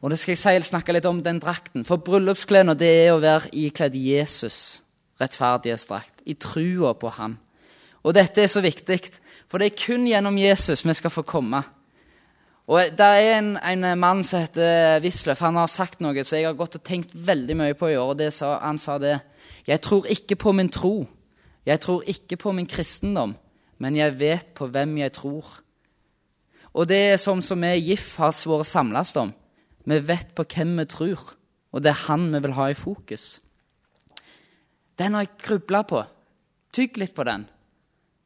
Og 0.00 0.10
det 0.10 0.18
skal 0.20 0.36
jeg 0.38 0.64
snakke 0.64 0.94
litt 0.94 1.08
om 1.10 1.20
den 1.22 1.40
drakten. 1.42 1.84
For 1.84 2.00
bryllupsklærne 2.00 2.76
det 2.78 2.90
er 3.02 3.12
å 3.12 3.22
være 3.22 3.50
ikledd 3.52 3.96
Jesus, 3.98 4.80
rettferdighetsdrakt, 5.20 6.22
i 6.24 6.38
trua 6.38 6.94
på 6.94 7.10
han. 7.18 7.36
Og 8.06 8.14
dette 8.14 8.44
er 8.44 8.50
så 8.50 8.62
viktig, 8.64 9.00
for 9.50 9.58
det 9.58 9.72
er 9.72 9.80
kun 9.80 10.06
gjennom 10.06 10.38
Jesus 10.38 10.84
vi 10.86 10.94
skal 10.94 11.12
få 11.12 11.26
komme. 11.26 11.64
Og 12.68 12.92
Det 12.92 13.00
er 13.00 13.38
en, 13.38 13.56
en 13.56 13.98
mann 13.98 14.22
som 14.24 14.42
heter 14.44 15.00
Wisløff. 15.00 15.40
Han 15.40 15.56
har 15.56 15.70
sagt 15.72 16.02
noe 16.04 16.24
som 16.24 16.36
jeg 16.36 16.46
har 16.46 16.56
gått 16.58 16.76
og 16.76 16.84
tenkt 16.84 17.14
veldig 17.14 17.56
mye 17.56 17.74
på 17.74 17.88
i 17.88 17.96
år. 17.96 18.12
og 18.12 18.32
sa, 18.32 18.58
Han 18.60 18.78
sa 18.78 18.98
det. 18.98 19.18
Jeg 19.66 19.80
tror 19.80 20.06
ikke 20.06 20.36
på 20.36 20.52
min 20.52 20.68
tro. 20.68 21.06
Jeg 21.64 21.80
tror 21.80 22.02
ikke 22.06 22.36
på 22.36 22.52
min 22.52 22.66
kristendom 22.66 23.34
men 23.78 23.96
jeg 23.96 24.18
vet 24.18 24.52
på 24.58 24.68
hvem 24.70 24.96
jeg 24.98 25.14
tror. 25.16 25.46
Og 26.74 26.86
det 26.90 26.98
er 27.12 27.20
sånn 27.20 27.42
som 27.42 27.62
vi 27.62 27.70
i 27.78 27.84
GIF 27.90 28.16
har 28.20 28.34
vært 28.34 28.68
samles 28.68 29.14
om. 29.18 29.32
Vi 29.88 29.98
vet 30.04 30.34
på 30.36 30.44
hvem 30.44 30.76
vi 30.82 30.86
tror, 30.90 31.22
og 31.72 31.82
det 31.82 31.92
er 31.94 32.06
han 32.08 32.28
vi 32.34 32.42
vil 32.44 32.56
ha 32.58 32.68
i 32.70 32.78
fokus. 32.78 33.38
Den 34.98 35.14
har 35.14 35.24
jeg 35.24 35.38
grubla 35.46 35.84
på. 35.86 36.02
Tygg 36.74 36.98
litt 37.00 37.14
på 37.14 37.24
den. 37.24 37.46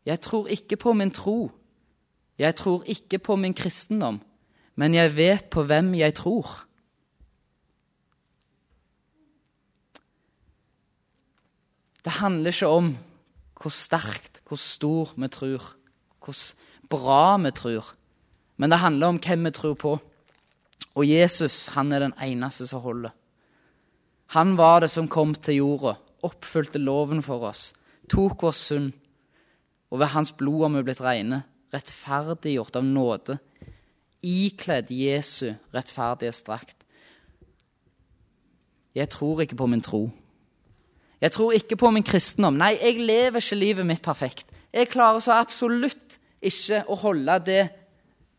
Jeg 0.09 0.21
tror 0.25 0.49
ikke 0.51 0.81
på 0.81 0.97
min 0.97 1.13
tro. 1.15 1.53
Jeg 2.41 2.57
tror 2.59 2.89
ikke 2.89 3.21
på 3.23 3.37
min 3.37 3.55
kristendom, 3.55 4.19
men 4.83 4.97
jeg 4.97 5.13
vet 5.15 5.45
på 5.47 5.63
hvem 5.63 5.93
jeg 5.95 6.17
tror. 6.19 6.49
Det 12.03 12.19
handler 12.19 12.51
ikke 12.51 12.71
om 12.81 12.89
hvor 13.63 13.71
sterkt, 13.71 14.41
hvor 14.49 14.59
stor 14.59 15.13
vi 15.15 15.29
tror, 15.31 15.69
hvor 16.19 16.41
bra 16.91 17.37
vi 17.45 17.53
tror. 17.55 17.93
Men 18.59 18.75
det 18.75 18.81
handler 18.83 19.13
om 19.13 19.21
hvem 19.23 19.47
vi 19.47 19.53
tror 19.55 19.77
på. 19.79 19.93
Og 20.99 21.07
Jesus 21.07 21.69
han 21.77 21.93
er 21.93 22.09
den 22.09 22.17
eneste 22.19 22.67
som 22.67 22.83
holder. 22.83 23.15
Han 24.35 24.57
var 24.59 24.83
det 24.83 24.91
som 24.91 25.07
kom 25.07 25.35
til 25.35 25.61
jorda, 25.61 25.95
oppfylte 26.27 26.83
loven 26.83 27.23
for 27.23 27.47
oss, 27.47 27.71
tok 28.11 28.43
vår 28.43 28.59
synd. 28.59 28.91
Og 29.93 30.03
ved 30.03 30.11
hans 30.17 30.35
blod 30.35 30.67
har 30.67 30.75
vi 30.75 30.85
blitt 30.91 31.05
rene, 31.05 31.45
rettferdiggjort 31.71 32.81
av 32.81 32.85
nåde, 32.89 33.39
ikledd 34.23 34.91
Jesu 34.95 35.53
rettferdighetsdrakt. 35.75 36.77
Jeg 38.95 39.09
tror 39.09 39.41
ikke 39.43 39.57
på 39.57 39.67
min 39.67 39.83
tro. 39.83 40.11
Jeg 41.23 41.33
tror 41.33 41.53
ikke 41.57 41.79
på 41.79 41.91
min 41.95 42.05
kristendom. 42.05 42.59
Nei, 42.59 42.75
jeg 42.83 43.01
lever 43.01 43.41
ikke 43.41 43.59
livet 43.59 43.87
mitt 43.87 44.03
perfekt. 44.03 44.47
Jeg 44.73 44.91
klarer 44.93 45.23
så 45.23 45.37
absolutt 45.37 46.19
ikke 46.43 46.83
å 46.91 46.99
holde 46.99 47.39
det 47.47 47.63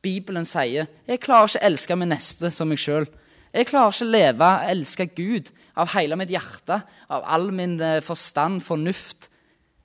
Bibelen 0.03 0.45
sier. 0.45 0.89
Jeg 1.07 1.21
klarer 1.23 1.47
ikke 1.47 1.61
å 1.61 1.67
elske 1.69 1.97
min 1.97 2.11
neste 2.11 2.51
som 2.51 2.69
meg 2.69 2.81
sjøl. 2.81 3.07
Jeg 3.53 3.69
klarer 3.69 3.93
ikke 3.93 4.07
å 4.07 4.11
leve 4.11 4.49
og 4.49 4.71
elske 4.73 5.07
Gud 5.15 5.51
av 5.79 5.93
hele 5.95 6.17
mitt 6.19 6.33
hjerte, 6.33 6.81
av 7.09 7.23
all 7.23 7.49
min 7.55 7.77
eh, 7.81 8.01
forstand, 8.03 8.61
fornuft, 8.65 9.29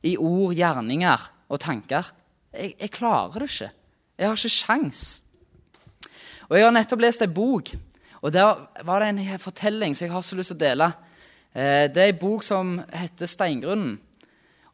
i 0.06 0.14
ord, 0.18 0.54
gjerninger 0.54 1.24
og 1.50 1.60
tanker. 1.62 2.12
Jeg, 2.52 2.74
jeg 2.78 2.92
klarer 2.94 3.44
det 3.44 3.50
ikke. 3.50 3.70
Jeg 4.18 4.28
har 4.28 4.38
ikke 4.38 4.54
sjans. 4.54 5.02
Og 6.48 6.56
Jeg 6.56 6.64
har 6.64 6.72
nettopp 6.72 7.00
lest 7.04 7.22
ei 7.22 7.28
bok, 7.28 7.74
og 8.24 8.32
der 8.32 8.84
var 8.84 9.02
det 9.02 9.08
en 9.12 9.38
fortelling 9.38 9.96
som 9.96 10.06
jeg 10.06 10.12
har 10.14 10.22
så 10.24 10.36
lyst 10.36 10.54
til 10.54 10.56
å 10.56 10.62
dele. 10.62 10.86
Eh, 11.52 11.88
det 11.92 12.02
er 12.02 12.12
en 12.12 12.20
bok 12.20 12.42
som 12.42 12.78
heter 12.92 13.26
'Steingrunnen'. 13.26 13.98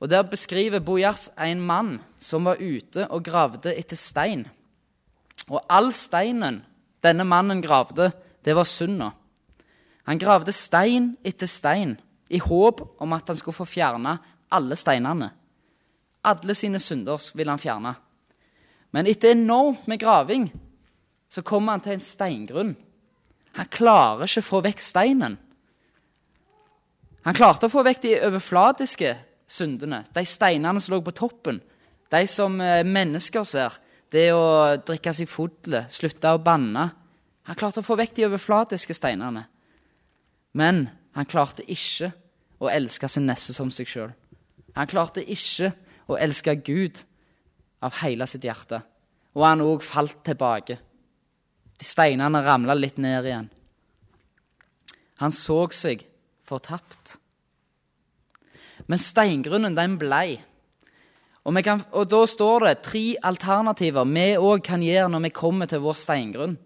Og 0.01 0.11
Der 0.11 0.23
beskriver 0.23 0.81
Bojars 0.81 1.31
en 1.39 1.61
mann 1.61 2.01
som 2.21 2.45
var 2.45 2.57
ute 2.61 3.09
og 3.09 3.25
gravde 3.25 3.79
etter 3.79 3.97
stein. 3.97 4.47
Og 5.49 5.61
all 5.69 5.93
steinen 5.93 6.63
denne 7.03 7.25
mannen 7.25 7.63
gravde, 7.63 8.13
det 8.45 8.55
var 8.55 8.65
synda. 8.65 9.11
Han 10.07 10.19
gravde 10.19 10.53
stein 10.53 11.17
etter 11.25 11.47
stein 11.47 11.97
i 12.31 12.39
håp 12.39 12.81
om 13.01 13.13
at 13.13 13.29
han 13.29 13.37
skulle 13.37 13.55
få 13.55 13.65
fjerna 13.65 14.19
alle 14.51 14.77
steinene. 14.77 15.31
Alle 16.25 16.55
sine 16.55 16.79
synder 16.79 17.31
ville 17.35 17.51
han 17.51 17.59
fjerne. 17.59 17.95
Men 18.91 19.07
etter 19.07 19.31
enormt 19.31 19.89
med 19.89 20.01
graving 20.01 20.53
så 21.35 21.43
kommer 21.43 21.75
han 21.75 21.83
til 21.83 21.97
en 21.97 22.03
steingrunn. 22.03 22.75
Han 23.59 23.71
klarer 23.71 24.29
ikke 24.29 24.43
å 24.45 24.47
få 24.47 24.61
vekk 24.63 24.83
steinen. 24.83 25.37
Han 27.25 27.37
klarte 27.37 27.67
å 27.67 27.73
få 27.73 27.83
vekk 27.87 28.03
de 28.05 28.13
overfladiske 28.29 29.15
syndene, 29.51 30.03
de 30.15 30.25
steinene 30.29 30.83
som 30.83 30.95
lå 30.95 31.01
på 31.03 31.15
toppen. 31.17 31.59
De 32.13 32.21
som 32.31 32.61
eh, 32.63 32.85
mennesker 32.87 33.47
ser. 33.49 33.79
Det 34.15 34.29
å 34.31 34.77
drikke 34.87 35.15
seg 35.17 35.31
fodle, 35.31 35.87
slutte 35.91 36.35
å 36.37 36.43
banne. 36.43 36.85
Han 37.49 37.59
klarte 37.59 37.83
å 37.83 37.87
få 37.87 37.97
vekk 37.99 38.15
de 38.15 38.29
overfladiske 38.29 38.95
steinene. 38.95 39.47
Men 40.55 40.85
han 41.17 41.27
klarte 41.27 41.67
ikke 41.67 42.13
å 42.63 42.71
elske 42.71 43.11
sin 43.11 43.27
neste 43.27 43.57
som 43.57 43.73
seg 43.75 43.91
sjøl. 43.91 44.13
Han 44.79 44.91
klarte 44.91 45.25
ikke 45.25 45.73
å 46.07 46.19
elske 46.21 46.55
Gud 46.63 47.03
av 47.83 47.99
hele 48.05 48.29
sitt 48.31 48.47
hjerte. 48.47 48.85
Og 49.35 49.49
han 49.49 49.65
òg 49.65 49.83
falt 49.83 50.21
tilbake. 50.27 50.79
Steinene 51.85 52.41
ramla 52.45 52.75
litt 52.79 52.97
ned 53.03 53.29
igjen. 53.29 53.51
Han 55.23 55.33
så 55.35 55.61
seg 55.73 56.03
fortapt. 56.45 57.19
Men 58.91 59.01
steingrunnen, 59.01 59.77
den 59.77 59.97
blei. 60.01 60.41
Og, 61.45 61.57
kan, 61.65 61.83
og, 61.93 62.09
da 62.09 62.23
står 62.29 62.65
det 62.65 62.75
tre 62.87 63.05
alternativer 63.23 64.09
vi 64.09 64.29
òg 64.41 64.63
kan 64.65 64.83
gjøre 64.83 65.11
når 65.13 65.27
vi 65.27 65.35
kommer 65.37 65.69
til 65.69 65.83
vår 65.85 65.99
steingrunn. 66.01 66.57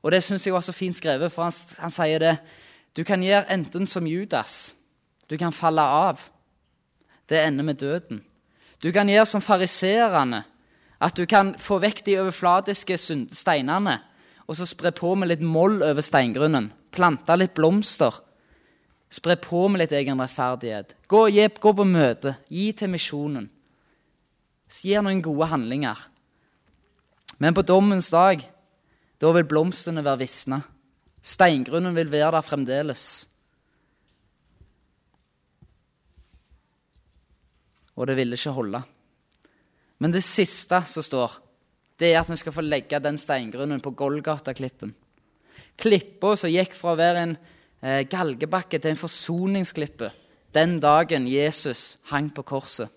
Og 0.00 0.14
det 0.14 0.22
syns 0.24 0.46
jeg 0.46 0.54
var 0.54 0.64
så 0.64 0.72
fint 0.72 0.96
skrevet, 0.96 1.32
for 1.32 1.44
han, 1.44 1.56
han 1.82 1.92
sier 1.92 2.22
det. 2.22 2.36
Du 2.96 3.02
kan 3.06 3.22
gjøre 3.22 3.50
enten 3.52 3.86
som 3.90 4.06
Judas. 4.08 4.72
Du 5.28 5.36
kan 5.38 5.52
falle 5.52 5.82
av. 5.82 6.22
Det 7.28 7.38
ender 7.42 7.66
med 7.66 7.78
døden. 7.82 8.22
Du 8.82 8.90
kan 8.94 9.10
gjøre 9.10 9.26
som 9.28 9.44
fariserene. 9.44 10.44
At 11.00 11.16
du 11.16 11.26
kan 11.28 11.54
få 11.58 11.78
vekk 11.80 12.02
de 12.06 12.18
overfladiske 12.20 12.96
steinene 13.34 13.98
og 14.50 14.58
så 14.58 14.66
spre 14.66 14.90
på 14.90 15.14
med 15.14 15.30
litt 15.30 15.44
moll 15.46 15.78
over 15.86 16.02
steingrunnen. 16.02 16.72
Plante 16.90 17.36
litt 17.38 17.54
blomster 17.54 18.16
Spre 19.10 19.34
på 19.42 19.64
med 19.66 19.82
litt 19.82 19.92
egen 19.98 20.20
rettferdighet. 20.22 20.94
Gå, 21.10 21.24
gi, 21.34 21.48
gå 21.50 21.70
på 21.74 21.86
møte. 21.86 22.36
Gi 22.46 22.68
til 22.78 22.92
misjonen. 22.92 23.48
Gjør 24.70 25.02
noen 25.02 25.22
gode 25.24 25.48
handlinger. 25.50 25.98
Men 27.42 27.56
på 27.56 27.64
dommens 27.66 28.12
dag, 28.14 28.44
da 29.18 29.32
vil 29.34 29.48
blomstene 29.50 30.04
være 30.06 30.22
visne. 30.22 30.60
Steingrunnen 31.26 31.96
vil 31.98 32.12
være 32.12 32.36
der 32.36 32.46
fremdeles. 32.46 33.04
Og 37.98 38.06
det 38.06 38.14
ville 38.16 38.38
ikke 38.38 38.54
holde. 38.54 38.84
Men 39.98 40.14
det 40.14 40.22
siste 40.24 40.84
som 40.86 41.04
står, 41.04 41.34
det 42.00 42.14
er 42.14 42.22
at 42.22 42.30
vi 42.30 42.38
skal 42.40 42.54
få 42.56 42.64
legge 42.64 43.00
den 43.02 43.18
steingrunnen 43.20 43.82
på 43.84 43.92
Golgata-klippen. 43.96 44.94
Klippa 45.80 46.34
som 46.36 46.52
gikk 46.52 46.74
fra 46.76 46.94
å 46.94 47.00
være 47.00 47.24
en 47.24 47.34
eh, 47.36 48.02
galgebakke 48.08 48.80
til 48.80 48.94
en 48.94 49.00
forsoningsklippe 49.00 50.10
den 50.54 50.78
dagen 50.82 51.28
Jesus 51.30 51.98
hang 52.10 52.30
på 52.34 52.44
korset. 52.46 52.90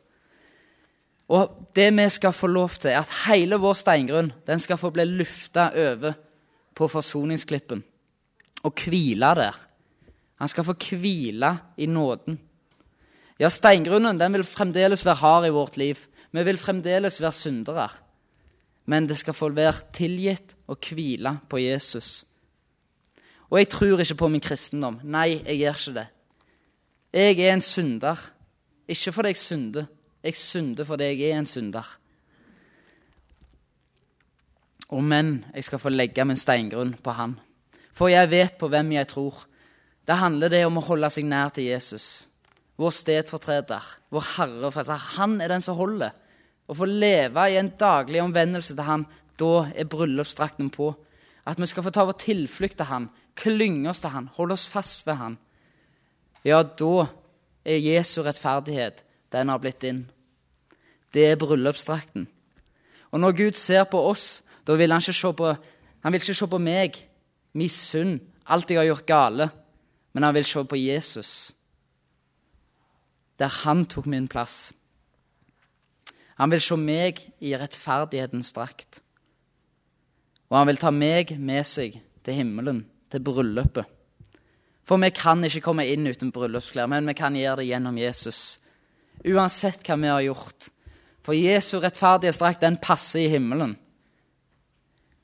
Og 1.34 1.70
det 1.76 1.90
vi 1.96 2.06
skal 2.12 2.34
få 2.36 2.50
lov 2.52 2.76
til, 2.82 2.92
er 2.92 3.02
at 3.02 3.20
hele 3.28 3.60
vår 3.62 3.78
steingrunn 3.80 4.32
den 4.48 4.62
skal 4.62 4.80
få 4.82 4.92
bli 4.94 5.06
lufta 5.08 5.70
over 5.72 6.18
på 6.76 6.90
forsoningsklippen 6.92 7.84
og 8.64 8.84
hvile 8.86 9.30
der. 9.38 9.56
Han 10.42 10.52
skal 10.52 10.66
få 10.68 10.76
hvile 10.76 11.54
i 11.78 11.88
nåden. 11.88 12.40
Ja, 13.40 13.50
steingrunnen 13.50 14.20
den 14.20 14.36
vil 14.38 14.46
fremdeles 14.48 15.06
være 15.06 15.22
hard 15.22 15.48
i 15.48 15.54
vårt 15.54 15.78
liv, 15.78 16.08
Vi 16.34 16.44
vil 16.44 16.58
fremdeles 16.58 17.22
være 17.22 17.32
syndere. 17.32 17.90
Men 18.86 19.08
det 19.08 19.18
skal 19.18 19.36
få 19.36 19.50
være 19.56 19.88
tilgitt 19.96 20.56
og 20.68 20.84
hvile 20.92 21.38
på 21.50 21.62
Jesus. 21.62 22.26
Og 23.50 23.60
jeg 23.62 23.70
tror 23.70 24.02
ikke 24.02 24.18
på 24.20 24.28
min 24.34 24.44
kristendom. 24.44 25.00
Nei, 25.04 25.40
jeg 25.46 25.60
gjør 25.62 25.80
ikke 25.80 25.96
det. 26.00 26.08
Jeg 27.14 27.40
er 27.40 27.54
en 27.54 27.62
synder. 27.62 28.20
Ikke 28.90 29.14
fordi 29.14 29.34
jeg 29.34 29.38
synder. 29.38 29.86
Jeg 30.24 30.36
synder 30.36 30.88
fordi 30.88 31.04
jeg 31.12 31.30
er 31.30 31.40
en 31.40 31.46
synder. 31.46 31.98
Og 34.90 35.04
men 35.04 35.46
jeg 35.54 35.64
skal 35.64 35.82
få 35.82 35.90
legge 35.90 36.26
min 36.26 36.38
steingrunn 36.38 36.96
på 37.04 37.12
Han. 37.12 37.38
For 37.94 38.10
jeg 38.10 38.30
vet 38.30 38.58
på 38.58 38.68
hvem 38.68 38.92
jeg 38.92 39.08
tror. 39.08 39.46
Det 40.08 40.18
handler 40.18 40.50
det 40.50 40.66
om 40.66 40.78
å 40.78 40.84
holde 40.84 41.10
seg 41.14 41.26
nær 41.26 41.54
til 41.56 41.70
Jesus, 41.70 42.28
vår 42.76 42.92
stedfortreder, 42.92 43.86
vår 44.12 44.26
Herre. 44.36 44.72
For 44.74 44.98
han 45.18 45.38
er 45.42 45.54
den 45.54 45.64
som 45.64 45.78
holder. 45.78 46.12
Å 46.68 46.76
få 46.78 46.88
leve 46.88 47.48
i 47.52 47.58
en 47.60 47.72
daglig 47.80 48.22
omvendelse 48.24 48.76
til 48.76 48.88
Han, 48.88 49.06
da 49.40 49.68
er 49.76 49.90
bryllupsdrakten 49.90 50.70
på. 50.74 50.94
At 51.46 51.60
vi 51.60 51.68
skal 51.68 51.84
få 51.84 51.92
ta 51.92 52.06
vår 52.08 52.20
tilflukt 52.22 52.78
til 52.80 52.90
Han, 52.90 53.10
klynge 53.36 53.90
oss 53.92 54.04
til 54.04 54.14
Han, 54.14 54.30
holde 54.38 54.56
oss 54.56 54.68
fast 54.72 55.08
ved 55.08 55.20
Han. 55.20 55.38
Ja, 56.44 56.64
da 56.64 57.08
er 57.66 57.80
Jesu 57.80 58.22
rettferdighet 58.24 59.04
den 59.34 59.50
har 59.50 59.60
blitt 59.60 59.82
din. 59.82 60.06
Det 61.14 61.26
er 61.32 61.40
bryllupsdrakten. 61.42 62.28
Og 63.12 63.20
når 63.20 63.32
Gud 63.38 63.58
ser 63.58 63.84
på 63.84 64.00
oss, 64.10 64.42
da 64.68 64.76
vil 64.78 64.92
han 64.92 65.02
ikke 65.02 65.14
se 65.14 65.34
på, 65.34 65.50
han 66.04 66.14
vil 66.14 66.22
ikke 66.22 66.36
se 66.38 66.48
på 66.50 66.60
meg, 66.62 66.98
min 67.54 67.70
synd, 67.70 68.22
alt 68.50 68.70
jeg 68.70 68.80
har 68.80 68.88
gjort 68.90 69.06
gale, 69.06 69.50
men 70.14 70.24
han 70.24 70.34
vil 70.34 70.46
se 70.46 70.64
på 70.66 70.80
Jesus, 70.80 71.52
der 73.40 73.54
han 73.64 73.86
tok 73.86 74.06
min 74.10 74.28
plass. 74.28 74.74
Han 76.42 76.54
vil 76.54 76.62
se 76.64 76.78
meg 76.80 77.20
i 77.44 77.54
rettferdighetens 77.58 78.54
drakt. 78.56 79.02
Og 80.50 80.60
han 80.60 80.70
vil 80.70 80.82
ta 80.82 80.92
meg 80.94 81.36
med 81.38 81.66
seg 81.66 82.00
til 82.26 82.40
himmelen, 82.40 82.84
til 83.12 83.24
bryllupet. 83.26 83.90
For 84.84 85.00
vi 85.00 85.10
kan 85.16 85.44
ikke 85.48 85.64
komme 85.64 85.86
inn 85.88 86.10
uten 86.10 86.34
bryllupsklær, 86.36 86.90
men 86.92 87.08
vi 87.08 87.16
kan 87.16 87.36
gjøre 87.38 87.62
det 87.62 87.70
gjennom 87.70 87.98
Jesus. 88.02 88.42
Uansett 89.24 89.86
hva 89.88 89.96
vi 90.00 90.12
har 90.12 90.26
gjort. 90.26 90.68
For 91.24 91.38
Jesu 91.38 91.78
rettferdighetsdrakt, 91.80 92.62
den 92.62 92.78
passer 92.84 93.24
i 93.24 93.32
himmelen. 93.32 93.78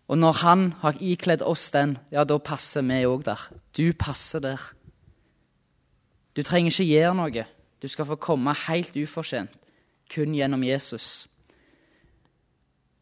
Og 0.09 0.17
når 0.17 0.39
han 0.41 0.61
har 0.81 0.97
ikledd 1.03 1.43
oss 1.45 1.67
den, 1.75 1.97
ja, 2.09 2.23
da 2.23 2.39
passer 2.41 2.85
vi 2.87 3.03
òg 3.05 3.27
der. 3.27 3.41
Du 3.77 3.91
passer 3.93 4.41
der. 4.41 4.63
Du 6.33 6.41
trenger 6.41 6.71
ikke 6.71 6.87
gjøre 6.87 7.17
noe. 7.19 7.45
Du 7.79 7.87
skal 7.87 8.07
få 8.09 8.17
komme 8.19 8.55
helt 8.65 8.95
ufortjent, 8.97 9.51
kun 10.09 10.33
gjennom 10.35 10.63
Jesus. 10.63 11.27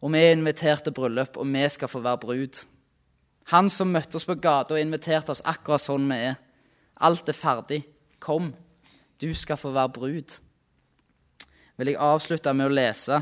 Og 0.01 0.11
vi 0.13 0.21
er 0.21 0.35
invitert 0.35 0.83
til 0.85 0.93
bryllup, 0.93 1.37
og 1.37 1.47
vi 1.49 1.63
skal 1.69 1.89
få 1.89 2.01
være 2.05 2.21
brud. 2.21 2.59
Han 3.53 3.69
som 3.71 3.93
møtte 3.93 4.19
oss 4.19 4.27
på 4.27 4.35
gata 4.35 4.75
og 4.75 4.81
inviterte 4.81 5.31
oss 5.31 5.43
akkurat 5.45 5.81
sånn 5.81 6.09
vi 6.09 6.19
er. 6.29 6.35
Alt 7.07 7.29
er 7.29 7.37
ferdig. 7.37 7.81
Kom, 8.19 8.51
du 9.21 9.29
skal 9.33 9.57
få 9.57 9.71
være 9.71 9.93
brud. 9.95 10.37
Vil 11.77 11.93
jeg 11.93 12.01
avslutte 12.01 12.53
med 12.57 12.67
å 12.67 12.73
lese 12.73 13.21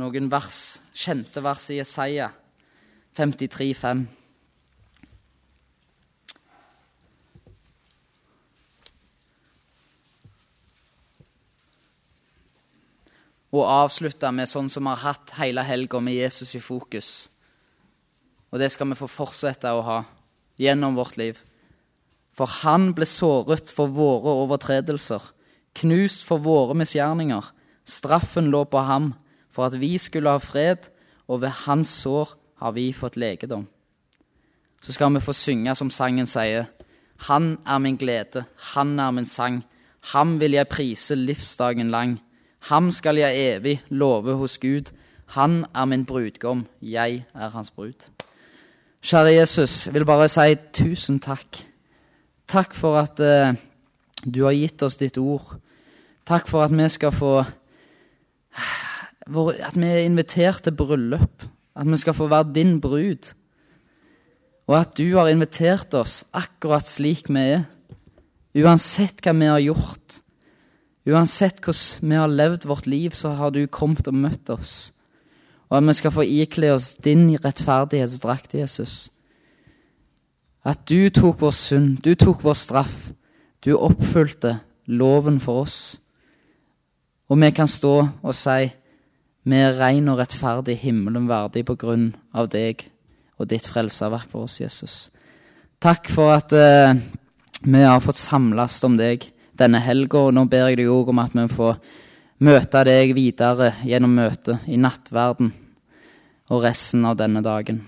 noen 0.00 0.30
vers, 0.32 0.78
kjente 0.94 1.42
vers 1.44 1.68
i 1.70 1.80
Jesaja 1.80 2.30
53, 3.18 3.74
5. 3.76 4.06
Og 13.52 13.68
avslutte 13.68 14.30
med 14.32 14.48
sånn 14.48 14.70
som 14.72 14.86
vi 14.86 14.94
har 14.94 15.12
hatt 15.12 15.34
hele 15.36 15.64
helga, 15.66 16.00
med 16.00 16.16
Jesus 16.16 16.54
i 16.56 16.62
fokus. 16.62 17.28
Og 18.52 18.60
det 18.60 18.70
skal 18.72 18.88
vi 18.92 18.98
få 18.98 19.08
fortsette 19.08 19.72
å 19.72 19.84
ha 19.84 19.98
gjennom 20.60 20.96
vårt 20.96 21.18
liv. 21.20 21.40
For 22.32 22.48
han 22.62 22.92
ble 22.96 23.08
såret 23.08 23.68
for 23.72 23.92
våre 23.92 24.32
overtredelser, 24.44 25.20
knust 25.76 26.24
for 26.28 26.40
våre 26.40 26.76
misgjerninger. 26.76 27.44
Straffen 27.84 28.48
lå 28.52 28.64
på 28.68 28.80
ham 28.88 29.12
for 29.52 29.68
at 29.68 29.76
vi 29.80 29.98
skulle 30.00 30.32
ha 30.32 30.40
fred, 30.40 30.88
og 31.28 31.42
ved 31.44 31.52
hans 31.66 31.92
sår 32.02 32.34
har 32.62 32.72
vi 32.76 32.92
fått 32.96 33.18
legedom. 33.20 33.66
Så 34.82 34.96
skal 34.96 35.12
vi 35.14 35.22
få 35.22 35.34
synge 35.36 35.74
som 35.78 35.92
sangen 35.92 36.26
sier. 36.26 36.66
Han 37.28 37.58
er 37.66 37.78
min 37.78 37.98
glede, 38.00 38.46
han 38.72 38.98
er 39.00 39.12
min 39.14 39.28
sang. 39.28 39.62
Ham 40.12 40.38
vil 40.40 40.56
jeg 40.56 40.68
prise 40.68 41.14
livsdagen 41.14 41.92
lang. 41.92 42.16
Ham 42.70 42.90
skal 42.94 43.18
jeg 43.18 43.56
evig 43.56 43.80
love 43.90 44.36
hos 44.38 44.58
Gud. 44.62 44.92
Han 45.34 45.64
er 45.74 45.84
min 45.84 46.04
brudgom, 46.06 46.66
jeg 46.82 47.24
er 47.34 47.48
hans 47.50 47.70
brud. 47.70 48.06
Kjære 49.02 49.34
Jesus, 49.34 49.86
jeg 49.86 49.94
vil 49.94 50.06
bare 50.06 50.28
si 50.30 50.54
tusen 50.70 51.18
takk. 51.18 51.58
Takk 52.46 52.74
for 52.78 53.00
at 53.00 53.18
eh, 53.18 53.56
du 54.22 54.44
har 54.44 54.54
gitt 54.54 54.82
oss 54.86 55.00
ditt 55.00 55.18
ord. 55.18 55.56
Takk 56.28 56.46
for 56.46 56.62
at 56.62 56.70
vi 56.70 56.86
skal 56.88 57.10
få 57.10 57.42
At 59.26 59.74
vi 59.74 59.86
er 59.86 60.04
invitert 60.04 60.62
til 60.62 60.76
bryllup. 60.76 61.42
At 61.74 61.86
vi 61.86 61.96
skal 61.96 62.14
få 62.14 62.26
være 62.28 62.52
din 62.54 62.80
brud. 62.80 63.32
Og 64.66 64.80
at 64.80 64.96
du 64.98 65.16
har 65.16 65.28
invitert 65.28 65.94
oss 65.94 66.24
akkurat 66.32 66.86
slik 66.86 67.28
vi 67.28 67.42
er. 67.58 67.64
Uansett 68.54 69.22
hva 69.24 69.32
vi 69.32 69.48
har 69.48 69.62
gjort, 69.64 70.21
uansett 71.08 71.60
hvordan 71.62 72.10
vi 72.10 72.18
har 72.20 72.30
levd 72.30 72.66
vårt 72.68 72.86
liv, 72.86 73.10
så 73.10 73.34
har 73.38 73.50
du 73.50 73.66
kommet 73.66 74.08
og 74.08 74.14
møtt 74.14 74.50
oss. 74.50 74.92
Og 75.70 75.78
at 75.78 75.88
vi 75.88 75.96
skal 75.98 76.14
få 76.14 76.26
ikle 76.28 76.74
oss 76.74 76.92
din 77.00 77.30
rettferdighetsdrakt, 77.40 78.54
Jesus. 78.54 79.10
At 80.64 80.84
du 80.88 81.08
tok 81.10 81.40
vår 81.40 81.54
synd, 81.56 82.02
du 82.04 82.14
tok 82.14 82.44
vår 82.44 82.54
straff. 82.58 83.12
Du 83.64 83.74
oppfylte 83.78 84.58
loven 84.86 85.40
for 85.40 85.64
oss. 85.64 85.96
Og 87.30 87.38
vi 87.40 87.50
kan 87.54 87.70
stå 87.70 87.94
og 88.22 88.34
si 88.36 88.70
vi 89.42 89.58
er 89.58 89.74
ren 89.74 90.10
og 90.12 90.20
rettferdig 90.20 90.76
himmelen 90.84 91.26
verdig 91.26 91.64
på 91.66 91.74
grunn 91.78 92.12
av 92.34 92.50
deg 92.52 92.84
og 93.40 93.48
ditt 93.50 93.66
frelserverk 93.66 94.28
for 94.30 94.46
oss, 94.46 94.60
Jesus. 94.60 95.08
Takk 95.82 96.06
for 96.12 96.30
at 96.36 96.52
uh, 96.54 96.94
vi 97.64 97.80
har 97.82 98.02
fått 98.04 98.20
samles 98.20 98.76
om 98.86 98.94
deg 99.00 99.24
denne 99.62 99.80
helga, 99.82 100.26
nå 100.34 100.44
ber 100.50 100.68
jeg 100.70 100.82
deg 100.82 100.92
òg 100.92 101.12
om 101.14 101.22
at 101.22 101.38
vi 101.38 101.46
får 101.54 101.78
møte 102.42 102.84
deg 102.88 103.14
videre 103.16 103.72
gjennom 103.86 104.18
møtet 104.18 104.66
i 104.66 104.78
nattverden 104.80 105.52
og 106.52 106.64
resten 106.66 107.06
av 107.08 107.16
denne 107.20 107.40
dagen. 107.44 107.80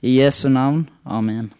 I 0.00 0.20
Jesu 0.20 0.46
navn. 0.48 0.86
Amen. 1.04 1.50